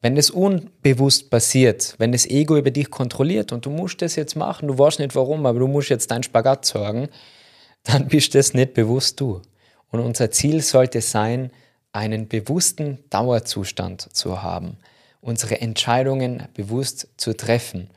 Wenn 0.00 0.14
das 0.14 0.30
unbewusst 0.30 1.28
passiert, 1.28 1.96
wenn 1.98 2.12
das 2.12 2.24
Ego 2.26 2.56
über 2.56 2.70
dich 2.70 2.88
kontrolliert 2.88 3.50
und 3.50 3.66
du 3.66 3.70
musst 3.70 4.00
das 4.00 4.14
jetzt 4.14 4.36
machen, 4.36 4.68
du 4.68 4.78
weißt 4.78 5.00
nicht 5.00 5.16
warum, 5.16 5.44
aber 5.44 5.58
du 5.58 5.66
musst 5.66 5.90
jetzt 5.90 6.12
deinen 6.12 6.22
Spagat 6.22 6.64
sorgen, 6.66 7.08
dann 7.82 8.06
bist 8.06 8.36
das 8.36 8.54
nicht 8.54 8.74
bewusst 8.74 9.20
du. 9.20 9.42
Und 9.90 9.98
unser 9.98 10.30
Ziel 10.30 10.62
sollte 10.62 11.00
sein, 11.00 11.50
einen 11.92 12.28
bewussten 12.28 12.98
Dauerzustand 13.10 14.14
zu 14.14 14.42
haben, 14.42 14.78
unsere 15.20 15.60
Entscheidungen 15.60 16.48
bewusst 16.54 17.08
zu 17.16 17.36
treffen, 17.36 17.90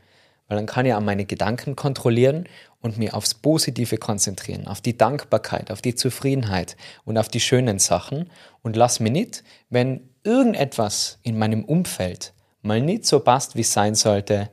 weil 0.47 0.57
dann 0.57 0.67
kann 0.67 0.85
ich 0.85 0.93
auch 0.93 1.01
meine 1.01 1.25
Gedanken 1.25 1.75
kontrollieren 1.75 2.47
und 2.81 2.97
mir 2.97 3.15
aufs 3.15 3.33
Positive 3.33 3.97
konzentrieren, 3.97 4.67
auf 4.67 4.79
die 4.79 4.97
Dankbarkeit, 4.97 5.71
auf 5.71 5.81
die 5.81 5.95
Zufriedenheit 5.95 6.77
und 7.03 7.17
auf 7.17 7.29
die 7.29 7.39
schönen 7.39 7.79
Sachen 7.79 8.29
und 8.61 8.75
lass 8.75 8.99
mir 8.99 9.09
nicht, 9.09 9.43
wenn 9.69 10.07
irgendetwas 10.23 11.17
in 11.23 11.37
meinem 11.37 11.65
Umfeld 11.65 12.33
mal 12.61 12.81
nicht 12.81 13.05
so 13.05 13.19
passt, 13.19 13.55
wie 13.55 13.61
es 13.61 13.73
sein 13.73 13.95
sollte, 13.95 14.51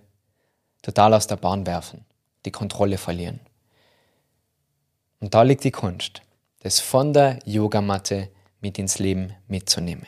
total 0.83 1.15
aus 1.15 1.27
der 1.27 1.37
Bahn 1.37 1.67
werfen, 1.67 2.05
die 2.45 2.51
Kontrolle 2.51 2.99
verlieren. 2.99 3.41
Und 5.21 5.35
da 5.35 5.43
liegt 5.43 5.65
die 5.65 5.71
Kunst, 5.71 6.23
das 6.61 6.81
von 6.81 7.13
der 7.13 7.39
Yogamatte 7.45 8.29
mit 8.63 8.79
ins 8.79 8.99
Leben 8.99 9.35
mitzunehmen. 9.49 10.07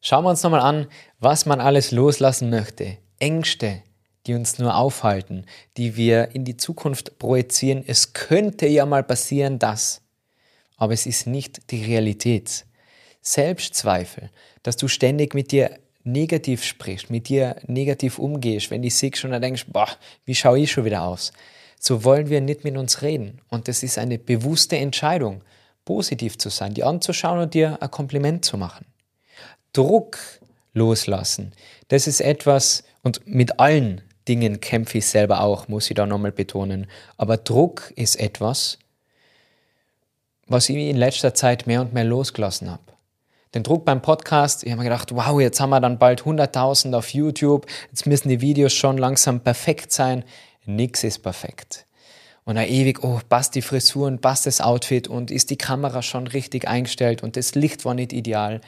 Schauen 0.00 0.24
wir 0.24 0.30
uns 0.30 0.42
nochmal 0.42 0.60
an, 0.60 0.86
was 1.18 1.46
man 1.46 1.60
alles 1.60 1.92
loslassen 1.92 2.50
möchte. 2.50 2.96
Ängste, 3.18 3.82
die 4.26 4.34
uns 4.34 4.58
nur 4.58 4.74
aufhalten, 4.74 5.44
die 5.76 5.96
wir 5.96 6.34
in 6.34 6.44
die 6.44 6.56
Zukunft 6.56 7.18
projizieren. 7.18 7.84
Es 7.86 8.12
könnte 8.12 8.66
ja 8.66 8.86
mal 8.86 9.04
passieren, 9.04 9.58
dass. 9.58 10.02
Aber 10.76 10.94
es 10.94 11.06
ist 11.06 11.26
nicht 11.26 11.70
die 11.70 11.84
Realität. 11.84 12.64
Selbstzweifel, 13.20 14.30
dass 14.62 14.76
du 14.76 14.88
ständig 14.88 15.34
mit 15.34 15.52
dir 15.52 15.78
negativ 16.04 16.64
sprichst, 16.64 17.10
mit 17.10 17.28
dir 17.28 17.56
negativ 17.66 18.18
umgehst, 18.18 18.70
wenn 18.70 18.80
du 18.82 18.88
siehst 18.88 19.24
und 19.24 19.32
dann 19.32 19.42
denkst, 19.42 19.66
boah, 19.68 19.88
wie 20.24 20.34
schaue 20.34 20.60
ich 20.60 20.72
schon 20.72 20.86
wieder 20.86 21.02
aus? 21.02 21.32
So 21.78 22.04
wollen 22.04 22.30
wir 22.30 22.40
nicht 22.40 22.64
mit 22.64 22.76
uns 22.76 23.02
reden. 23.02 23.40
Und 23.48 23.68
das 23.68 23.82
ist 23.82 23.98
eine 23.98 24.18
bewusste 24.18 24.78
Entscheidung. 24.78 25.42
Positiv 25.90 26.38
zu 26.38 26.50
sein, 26.50 26.72
die 26.72 26.84
anzuschauen 26.84 27.40
und 27.40 27.52
dir 27.52 27.82
ein 27.82 27.90
Kompliment 27.90 28.44
zu 28.44 28.56
machen. 28.56 28.86
Druck 29.72 30.18
loslassen, 30.72 31.52
das 31.88 32.06
ist 32.06 32.20
etwas, 32.20 32.84
und 33.02 33.26
mit 33.26 33.58
allen 33.58 34.00
Dingen 34.28 34.60
kämpfe 34.60 34.98
ich 34.98 35.06
selber 35.06 35.40
auch, 35.40 35.66
muss 35.66 35.90
ich 35.90 35.96
da 35.96 36.06
nochmal 36.06 36.30
betonen, 36.30 36.86
aber 37.16 37.38
Druck 37.38 37.92
ist 37.96 38.20
etwas, 38.20 38.78
was 40.46 40.68
ich 40.68 40.76
in 40.76 40.96
letzter 40.96 41.34
Zeit 41.34 41.66
mehr 41.66 41.80
und 41.80 41.92
mehr 41.92 42.04
losgelassen 42.04 42.70
habe. 42.70 42.84
Den 43.52 43.64
Druck 43.64 43.84
beim 43.84 44.00
Podcast, 44.00 44.62
ich 44.62 44.70
habe 44.70 44.82
mir 44.82 44.88
gedacht, 44.90 45.12
wow, 45.12 45.40
jetzt 45.40 45.58
haben 45.58 45.70
wir 45.70 45.80
dann 45.80 45.98
bald 45.98 46.22
100.000 46.22 46.96
auf 46.96 47.12
YouTube, 47.12 47.66
jetzt 47.90 48.06
müssen 48.06 48.28
die 48.28 48.40
Videos 48.40 48.72
schon 48.72 48.96
langsam 48.96 49.40
perfekt 49.40 49.90
sein. 49.90 50.22
Nix 50.66 51.02
ist 51.02 51.18
perfekt. 51.18 51.84
Und 52.50 52.56
dann 52.56 52.66
ewig, 52.66 53.04
oh, 53.04 53.20
passt 53.28 53.54
die 53.54 53.62
Frisur 53.62 54.08
und 54.08 54.22
passt 54.22 54.44
das 54.44 54.60
Outfit 54.60 55.06
und 55.06 55.30
ist 55.30 55.50
die 55.50 55.56
Kamera 55.56 56.02
schon 56.02 56.26
richtig 56.26 56.66
eingestellt 56.66 57.22
und 57.22 57.36
das 57.36 57.54
Licht 57.54 57.84
war 57.84 57.94
nicht 57.94 58.12
ideal. 58.12 58.60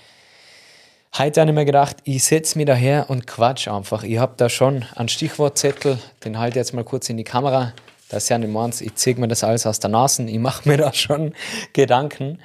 Heute 1.19 1.41
habe 1.41 1.51
ich 1.51 1.55
mir 1.57 1.65
gedacht, 1.65 1.97
ich 2.05 2.23
setze 2.23 2.57
mich 2.59 2.69
daher 2.69 3.11
und 3.11 3.27
quatsch 3.27 3.67
einfach. 3.67 4.05
Ich 4.05 4.19
habe 4.19 4.35
da 4.37 4.49
schon 4.49 4.85
einen 4.95 5.09
Stichwortzettel, 5.09 5.99
den 6.25 6.39
halte 6.39 6.61
ich 6.61 6.61
jetzt 6.61 6.75
mal 6.75 6.85
kurz 6.85 7.11
in 7.11 7.17
die 7.17 7.25
Kamera. 7.25 7.73
Das 8.09 8.23
ist 8.23 8.29
ja 8.29 8.39
nicht 8.39 8.53
meins, 8.53 8.83
ich 8.83 8.95
ziehe 8.95 9.17
mir 9.17 9.27
das 9.27 9.43
alles 9.43 9.67
aus 9.67 9.81
der 9.81 9.91
Nase, 9.91 10.23
ich 10.23 10.39
mache 10.39 10.69
mir 10.69 10.77
da 10.77 10.93
schon 10.93 11.35
Gedanken. 11.73 12.39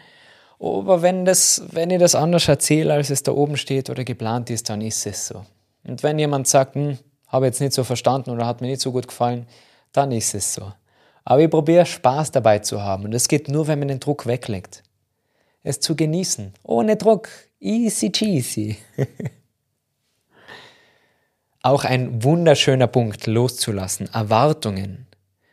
Aber 0.59 1.03
wenn, 1.03 1.23
das, 1.23 1.61
wenn 1.69 1.91
ich 1.91 1.99
das 1.99 2.15
anders 2.15 2.47
erzähle, 2.47 2.95
als 2.95 3.11
es 3.11 3.21
da 3.21 3.31
oben 3.31 3.57
steht 3.57 3.91
oder 3.91 4.03
geplant 4.03 4.49
ist, 4.49 4.71
dann 4.71 4.81
ist 4.81 5.05
es 5.05 5.27
so. 5.27 5.45
Und 5.83 6.01
wenn 6.01 6.17
jemand 6.17 6.47
sagt, 6.47 6.73
hm, 6.73 6.97
habe 7.27 7.45
jetzt 7.45 7.61
nicht 7.61 7.73
so 7.73 7.83
verstanden 7.83 8.31
oder 8.31 8.47
hat 8.47 8.61
mir 8.61 8.69
nicht 8.69 8.81
so 8.81 8.91
gut 8.91 9.07
gefallen, 9.07 9.45
dann 9.91 10.11
ist 10.11 10.33
es 10.33 10.55
so. 10.55 10.71
Aber 11.29 11.41
ich 11.41 11.49
probiere 11.49 11.85
Spaß 11.85 12.31
dabei 12.31 12.59
zu 12.59 12.81
haben 12.81 13.03
und 13.03 13.11
das 13.11 13.27
geht 13.27 13.49
nur, 13.49 13.67
wenn 13.67 13.79
man 13.79 13.89
den 13.89 13.99
Druck 13.99 14.27
weglegt. 14.27 14.81
Es 15.61 15.81
zu 15.81 15.93
genießen, 15.93 16.53
ohne 16.63 16.95
Druck, 16.95 17.27
easy 17.59 18.13
cheesy. 18.13 18.77
Auch 21.63 21.83
ein 21.83 22.23
wunderschöner 22.23 22.87
Punkt 22.87 23.27
loszulassen, 23.27 24.07
Erwartungen. 24.13 25.05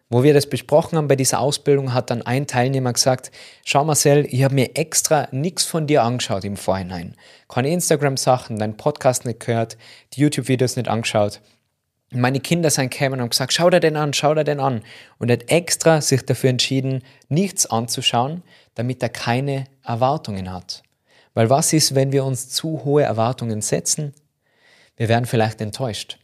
Wo 0.09 0.23
wir 0.23 0.33
das 0.33 0.49
besprochen 0.49 0.97
haben 0.97 1.09
bei 1.09 1.17
dieser 1.17 1.41
Ausbildung, 1.41 1.93
hat 1.93 2.09
dann 2.11 2.23
ein 2.23 2.47
Teilnehmer 2.47 2.93
gesagt, 2.93 3.33
schau 3.65 3.85
Marcel, 3.85 4.29
ich 4.31 4.45
habe 4.45 4.55
mir 4.55 4.77
extra 4.77 5.27
nichts 5.33 5.65
von 5.65 5.89
dir 5.89 6.05
angeschaut 6.05 6.45
im 6.45 6.57
Vorhinein. 6.57 7.17
Keine 7.49 7.71
Instagram-Sachen, 7.71 8.61
deinen 8.61 8.77
Podcast 8.77 9.25
nicht 9.25 9.41
gehört, 9.41 9.77
die 10.13 10.21
YouTube-Videos 10.21 10.77
nicht 10.77 10.87
angeschaut 10.87 11.41
meine 12.15 12.41
Kinder 12.41 12.71
sind 12.71 12.91
gekommen 12.91 13.15
und 13.15 13.21
haben 13.21 13.31
gesagt, 13.31 13.53
schau 13.53 13.71
dir 13.71 13.81
den 13.81 13.97
an, 13.97 14.13
schau 14.13 14.35
dir 14.35 14.45
den 14.45 14.61
an. 14.61 14.83
Und 15.19 15.31
er 15.31 15.39
hat 15.39 15.51
extra 15.51 16.01
sich 16.01 16.25
dafür 16.25 16.51
entschieden, 16.51 17.03
nichts 17.29 17.67
anzuschauen, 17.67 18.43
damit 18.75 19.03
er 19.03 19.09
keine 19.09 19.65
Erwartungen 19.83 20.53
hat. 20.53 20.83
Weil 21.35 21.51
was 21.51 21.73
ist, 21.73 21.95
wenn 21.95 22.13
wir 22.13 22.25
uns 22.25 22.49
zu 22.49 22.85
hohe 22.85 23.03
Erwartungen 23.03 23.61
setzen? 23.61 24.15
Wir 24.97 25.09
werden 25.09 25.27
vielleicht 25.27 25.61
enttäuscht. 25.61 26.19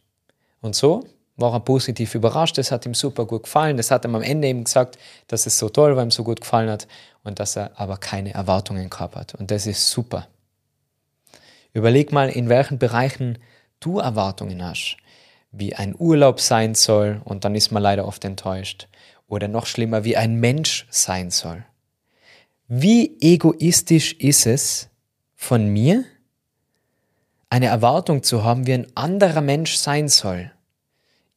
Und 0.61 0.77
so 0.77 1.07
war 1.37 1.55
er 1.55 1.61
positiv 1.61 2.15
überrascht, 2.15 2.59
es 2.59 2.71
hat 2.71 2.85
ihm 2.87 2.95
super 2.95 3.25
gut 3.25 3.45
gefallen, 3.45 3.79
es 3.79 3.91
hat 3.91 4.05
ihm 4.05 4.15
am 4.15 4.23
Ende 4.23 4.49
eben 4.49 4.65
gesagt, 4.65 4.99
dass 5.27 5.47
es 5.47 5.59
so 5.59 5.71
toll 5.71 5.97
war, 5.97 6.05
ihm 6.05 6.11
so 6.11 6.23
gut 6.23 6.43
gefallen 6.43 6.69
hat 6.71 6.87
und 7.25 7.41
dass 7.41 7.57
er 7.57 7.73
aber 7.81 7.97
keine 7.97 8.35
Erwartungen 8.35 8.91
gehabt 8.91 9.17
hat. 9.17 9.35
Und 9.35 9.51
das 9.51 9.67
ist 9.67 9.91
super. 9.91 10.29
Überleg 11.73 12.13
mal, 12.13 12.29
in 12.29 12.49
welchen 12.49 12.79
Bereichen 12.79 13.39
du 13.81 13.99
Erwartungen 13.99 14.63
hast 14.63 14.97
wie 15.53 15.75
ein 15.75 15.95
Urlaub 15.99 16.41
sein 16.41 16.75
soll 16.75 17.21
und 17.25 17.45
dann 17.45 17.55
ist 17.55 17.71
man 17.71 17.83
leider 17.83 18.07
oft 18.07 18.25
enttäuscht. 18.25 18.89
Oder 19.27 19.49
noch 19.49 19.67
schlimmer, 19.67 20.05
wie 20.05 20.17
ein 20.17 20.37
Mensch 20.37 20.87
sein 20.91 21.31
soll. 21.31 21.65
Wie 22.69 23.17
egoistisch 23.21 24.13
ist 24.15 24.47
es 24.47 24.89
von 25.35 25.67
mir, 25.67 26.05
eine 27.49 27.67
Erwartung 27.67 28.23
zu 28.23 28.45
haben, 28.45 28.67
wie 28.67 28.75
ein 28.75 28.87
anderer 28.95 29.41
Mensch 29.41 29.75
sein 29.77 30.09
soll? 30.09 30.53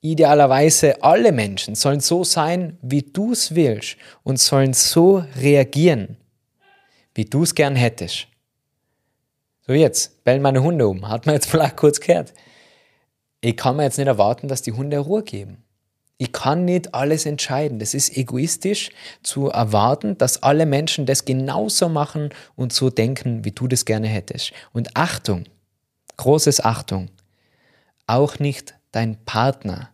Idealerweise 0.01 1.01
alle 1.01 1.31
Menschen 1.31 1.75
sollen 1.75 2.01
so 2.01 2.23
sein, 2.23 2.77
wie 2.81 3.01
du 3.01 3.31
es 3.31 3.55
willst 3.55 3.95
und 4.23 4.37
sollen 4.37 4.73
so 4.73 5.23
reagieren, 5.37 6.17
wie 7.15 7.25
du 7.25 7.43
es 7.43 7.55
gern 7.55 7.75
hättest. 7.75 8.27
So 9.65 9.73
jetzt, 9.73 10.23
bellen 10.23 10.41
meine 10.41 10.61
Hunde 10.61 10.87
um, 10.87 11.07
hat 11.07 11.25
man 11.25 11.35
jetzt 11.35 11.49
vielleicht 11.49 11.77
kurz 11.77 11.99
gehört 11.99 12.33
ich 13.43 13.57
kann 13.57 13.75
mir 13.75 13.83
jetzt 13.83 13.97
nicht 13.97 14.07
erwarten, 14.07 14.47
dass 14.47 14.61
die 14.61 14.71
Hunde 14.71 14.97
Ruhe 14.99 15.21
geben. 15.21 15.63
Ich 16.17 16.31
kann 16.31 16.63
nicht 16.63 16.95
alles 16.95 17.25
entscheiden. 17.25 17.79
Das 17.79 17.93
ist 17.93 18.15
egoistisch 18.15 18.89
zu 19.21 19.49
erwarten, 19.49 20.17
dass 20.17 20.41
alle 20.43 20.65
Menschen 20.65 21.05
das 21.05 21.25
genauso 21.25 21.89
machen 21.89 22.29
und 22.55 22.71
so 22.71 22.89
denken, 22.89 23.43
wie 23.43 23.51
du 23.51 23.67
das 23.67 23.83
gerne 23.83 24.07
hättest. 24.07 24.53
Und 24.71 24.95
Achtung, 24.95 25.43
großes 26.15 26.63
Achtung, 26.63 27.09
auch 28.07 28.39
nicht 28.39 28.75
dein 28.91 29.17
Partner 29.25 29.89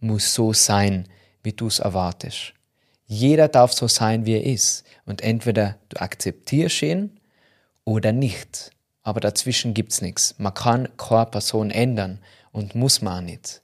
muss 0.00 0.32
so 0.32 0.54
sein, 0.54 1.06
wie 1.42 1.52
du 1.52 1.66
es 1.66 1.80
erwartest. 1.80 2.54
Jeder 3.06 3.48
darf 3.48 3.74
so 3.74 3.88
sein, 3.88 4.24
wie 4.24 4.36
er 4.36 4.44
ist. 4.44 4.84
Und 5.04 5.20
entweder 5.20 5.76
du 5.90 6.00
akzeptierst 6.00 6.82
ihn 6.82 7.20
oder 7.84 8.12
nicht. 8.12 8.70
Aber 9.02 9.20
dazwischen 9.20 9.74
gibt 9.74 9.92
es 9.92 10.00
nichts. 10.00 10.34
Man 10.38 10.54
kann 10.54 10.88
keine 10.96 11.26
Person 11.26 11.70
ändern 11.70 12.20
und 12.54 12.74
muss 12.74 13.02
man 13.02 13.26
nicht. 13.26 13.62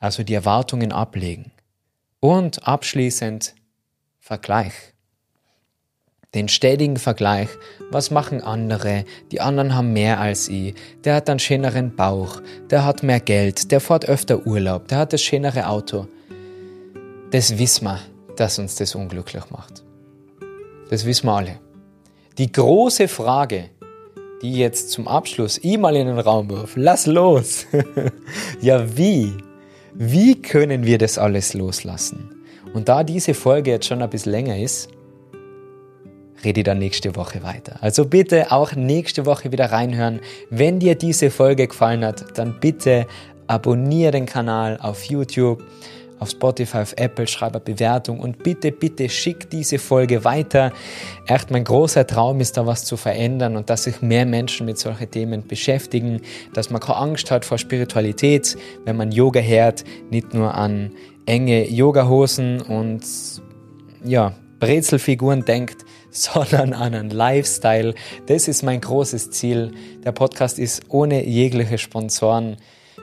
Also 0.00 0.24
die 0.24 0.34
Erwartungen 0.34 0.90
ablegen. 0.90 1.52
Und 2.18 2.66
abschließend 2.66 3.54
Vergleich. 4.18 4.72
Den 6.34 6.48
stetigen 6.48 6.96
Vergleich, 6.96 7.48
was 7.90 8.10
machen 8.10 8.42
andere, 8.42 9.04
die 9.30 9.40
anderen 9.40 9.74
haben 9.74 9.92
mehr 9.92 10.20
als 10.20 10.48
ich, 10.48 10.74
der 11.04 11.14
hat 11.14 11.30
einen 11.30 11.38
schöneren 11.38 11.96
Bauch, 11.96 12.42
der 12.70 12.84
hat 12.84 13.02
mehr 13.02 13.20
Geld, 13.20 13.70
der 13.70 13.80
fährt 13.80 14.06
öfter 14.06 14.46
Urlaub, 14.46 14.88
der 14.88 14.98
hat 14.98 15.12
das 15.12 15.22
schönere 15.22 15.68
Auto. 15.68 16.06
Das 17.30 17.56
wissen 17.58 17.84
wir, 17.84 18.00
dass 18.36 18.58
uns 18.58 18.74
das 18.74 18.94
unglücklich 18.94 19.50
macht. 19.50 19.84
Das 20.90 21.06
wissen 21.06 21.26
wir 21.26 21.32
alle. 21.32 21.60
Die 22.36 22.52
große 22.52 23.08
Frage, 23.08 23.70
die 24.42 24.54
jetzt 24.54 24.90
zum 24.90 25.08
Abschluss 25.08 25.58
ich 25.62 25.78
mal 25.78 25.96
in 25.96 26.06
den 26.06 26.18
Raum 26.18 26.50
wirf. 26.50 26.72
Lass 26.76 27.06
los! 27.06 27.66
ja, 28.60 28.96
wie? 28.96 29.32
Wie 29.94 30.40
können 30.40 30.84
wir 30.84 30.98
das 30.98 31.18
alles 31.18 31.54
loslassen? 31.54 32.30
Und 32.74 32.88
da 32.88 33.02
diese 33.02 33.34
Folge 33.34 33.72
jetzt 33.72 33.86
schon 33.86 34.02
ein 34.02 34.10
bisschen 34.10 34.32
länger 34.32 34.58
ist, 34.58 34.90
rede 36.44 36.60
ich 36.60 36.64
dann 36.64 36.78
nächste 36.78 37.16
Woche 37.16 37.42
weiter. 37.42 37.76
Also 37.80 38.04
bitte 38.04 38.52
auch 38.52 38.74
nächste 38.74 39.26
Woche 39.26 39.50
wieder 39.50 39.72
reinhören. 39.72 40.20
Wenn 40.50 40.78
dir 40.78 40.94
diese 40.94 41.30
Folge 41.30 41.66
gefallen 41.66 42.04
hat, 42.04 42.38
dann 42.38 42.60
bitte 42.60 43.06
abonniere 43.46 44.12
den 44.12 44.26
Kanal 44.26 44.78
auf 44.80 45.04
YouTube 45.04 45.64
auf 46.18 46.30
Spotify, 46.30 46.78
auf 46.78 46.94
Apple, 46.96 47.26
schreib 47.26 47.54
eine 47.54 47.60
Bewertung 47.60 48.20
und 48.20 48.42
bitte, 48.42 48.72
bitte 48.72 49.08
schick 49.08 49.50
diese 49.50 49.78
Folge 49.78 50.24
weiter. 50.24 50.72
Echt 51.26 51.50
mein 51.50 51.64
großer 51.64 52.06
Traum 52.06 52.40
ist 52.40 52.56
da 52.56 52.66
was 52.66 52.84
zu 52.84 52.96
verändern 52.96 53.56
und 53.56 53.70
dass 53.70 53.84
sich 53.84 54.02
mehr 54.02 54.26
Menschen 54.26 54.66
mit 54.66 54.78
solchen 54.78 55.10
Themen 55.10 55.46
beschäftigen, 55.46 56.20
dass 56.54 56.70
man 56.70 56.80
keine 56.80 56.98
Angst 56.98 57.30
hat 57.30 57.44
vor 57.44 57.58
Spiritualität, 57.58 58.56
wenn 58.84 58.96
man 58.96 59.12
Yoga 59.12 59.40
hört, 59.40 59.84
nicht 60.10 60.34
nur 60.34 60.54
an 60.54 60.92
enge 61.26 61.68
Yogahosen 61.68 62.62
und 62.62 63.02
ja, 64.04 64.34
Brezelfiguren 64.60 65.44
denkt, 65.44 65.84
sondern 66.10 66.72
an 66.72 66.94
einen 66.94 67.10
Lifestyle. 67.10 67.94
Das 68.26 68.48
ist 68.48 68.62
mein 68.62 68.80
großes 68.80 69.30
Ziel. 69.30 69.72
Der 70.04 70.12
Podcast 70.12 70.58
ist 70.58 70.82
ohne 70.88 71.24
jegliche 71.24 71.78
Sponsoren 71.78 72.56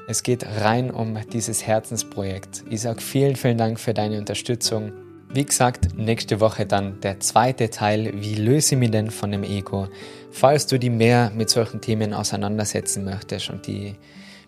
es 0.08 0.22
geht 0.22 0.46
rein 0.62 0.92
um 0.92 1.18
dieses 1.34 1.66
Herzensprojekt. 1.66 2.64
Ich 2.70 2.82
sage 2.82 3.02
vielen, 3.02 3.36
vielen 3.36 3.58
Dank 3.58 3.80
für 3.80 3.94
deine 3.94 4.20
Unterstützung. 4.20 4.92
Wie 5.34 5.44
gesagt, 5.44 5.98
nächste 5.98 6.40
Woche 6.40 6.68
dann 6.68 7.02
der 7.02 7.20
zweite 7.20 7.70
Teil, 7.72 8.14
wie 8.16 8.36
löse 8.36 8.76
ich 8.76 8.80
mich 8.80 8.92
denn 8.92 9.10
von 9.10 9.32
dem 9.32 9.44
Ego? 9.44 9.88
Falls 10.32 10.68
du 10.68 10.78
dich 10.78 10.92
mehr 10.92 11.32
mit 11.36 11.50
solchen 11.50 11.82
Themen 11.82 12.14
auseinandersetzen 12.14 13.04
möchtest 13.04 13.50
und 13.50 13.66
die 13.66 13.96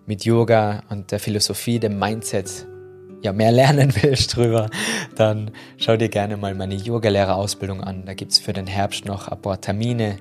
mit 0.05 0.25
Yoga 0.25 0.83
und 0.89 1.11
der 1.11 1.19
Philosophie, 1.19 1.79
dem 1.79 1.97
Mindset 1.97 2.67
ja, 3.23 3.33
mehr 3.33 3.51
lernen 3.61 3.91
willst 3.99 4.35
drüber, 4.35 4.69
dann 5.15 5.49
schau 5.77 5.97
dir 5.97 6.09
gerne 6.09 6.37
mal 6.37 6.53
meine 6.53 6.75
Yogalehrerausbildung 6.75 7.81
an. 7.81 8.05
Da 8.05 8.13
gibt 8.13 8.31
es 8.31 8.37
für 8.37 8.53
den 8.53 8.67
Herbst 8.67 9.05
noch 9.05 9.27
ein 9.27 9.41
paar 9.41 9.59
Termine. 9.59 10.17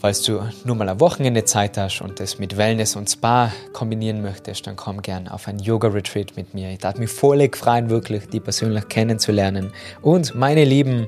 Falls 0.00 0.22
du 0.22 0.40
nur 0.64 0.76
mal 0.76 0.88
ein 0.88 0.98
Wochenende 0.98 1.44
Zeit 1.44 1.76
hast 1.76 2.00
und 2.00 2.20
das 2.20 2.38
mit 2.38 2.56
Wellness 2.56 2.96
und 2.96 3.10
Spa 3.10 3.52
kombinieren 3.74 4.22
möchtest, 4.22 4.66
dann 4.66 4.74
komm 4.74 5.02
gern 5.02 5.28
auf 5.28 5.46
ein 5.46 5.58
Yoga-Retreat 5.58 6.38
mit 6.38 6.54
mir. 6.54 6.70
Ich 6.70 6.78
darf 6.78 6.96
mich 6.96 7.10
völlig 7.10 7.54
freuen, 7.54 7.90
wirklich 7.90 8.26
die 8.30 8.40
persönlich 8.40 8.88
kennenzulernen. 8.88 9.74
Und 10.00 10.34
meine 10.34 10.64
Lieben, 10.64 11.06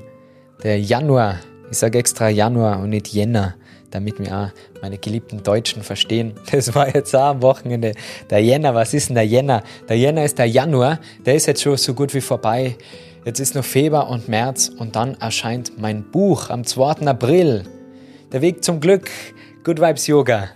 der 0.61 0.79
Januar, 0.79 1.39
ich 1.71 1.79
sage 1.79 1.97
extra 1.97 2.29
Januar 2.29 2.81
und 2.81 2.91
nicht 2.91 3.07
Jänner, 3.07 3.55
damit 3.89 4.19
wir 4.19 4.37
auch 4.37 4.81
meine 4.83 4.99
geliebten 4.99 5.41
Deutschen 5.41 5.81
verstehen. 5.81 6.35
Das 6.51 6.75
war 6.75 6.93
jetzt 6.93 7.15
auch 7.15 7.29
am 7.29 7.41
Wochenende. 7.41 7.93
Der 8.29 8.43
Jänner, 8.43 8.75
was 8.75 8.93
ist 8.93 9.09
denn 9.09 9.15
der 9.15 9.25
Jänner? 9.25 9.63
Der 9.89 9.97
Jänner 9.97 10.23
ist 10.23 10.37
der 10.37 10.45
Januar, 10.45 10.99
der 11.25 11.33
ist 11.33 11.47
jetzt 11.47 11.63
schon 11.63 11.77
so 11.77 11.95
gut 11.95 12.13
wie 12.13 12.21
vorbei. 12.21 12.77
Jetzt 13.25 13.39
ist 13.39 13.55
noch 13.55 13.65
Februar 13.65 14.07
und 14.07 14.29
März 14.29 14.69
und 14.77 14.95
dann 14.95 15.15
erscheint 15.15 15.79
mein 15.79 16.03
Buch 16.11 16.51
am 16.51 16.63
2. 16.63 17.07
April. 17.07 17.63
Der 18.33 18.41
Weg 18.41 18.63
zum 18.63 18.79
Glück, 18.79 19.11
Good 19.63 19.79
Vibes 19.79 20.07
Yoga. 20.07 20.49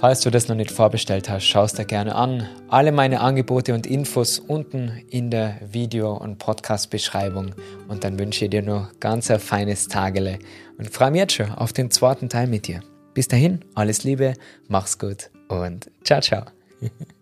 Falls 0.00 0.22
du 0.22 0.30
das 0.30 0.48
noch 0.48 0.56
nicht 0.56 0.70
vorbestellt 0.70 1.28
hast, 1.28 1.44
schau 1.44 1.64
es 1.64 1.74
dir 1.74 1.84
gerne 1.84 2.14
an. 2.14 2.48
Alle 2.68 2.90
meine 2.90 3.20
Angebote 3.20 3.74
und 3.74 3.86
Infos 3.86 4.38
unten 4.38 5.02
in 5.10 5.30
der 5.30 5.58
Video- 5.60 6.14
und 6.14 6.38
Podcast-Beschreibung. 6.38 7.54
Und 7.88 8.02
dann 8.02 8.18
wünsche 8.18 8.46
ich 8.46 8.50
dir 8.50 8.62
noch 8.62 8.98
ganz 8.98 9.30
ein 9.30 9.40
feines 9.40 9.88
Tagele 9.88 10.38
und 10.78 10.88
freue 10.88 11.10
mich 11.10 11.20
jetzt 11.20 11.34
schon 11.34 11.52
auf 11.52 11.74
den 11.74 11.90
zweiten 11.90 12.30
Teil 12.30 12.46
mit 12.46 12.66
dir. 12.66 12.80
Bis 13.12 13.28
dahin, 13.28 13.60
alles 13.74 14.02
Liebe, 14.02 14.32
mach's 14.66 14.98
gut 14.98 15.28
und 15.48 15.90
ciao, 16.02 16.22
ciao. 16.22 16.44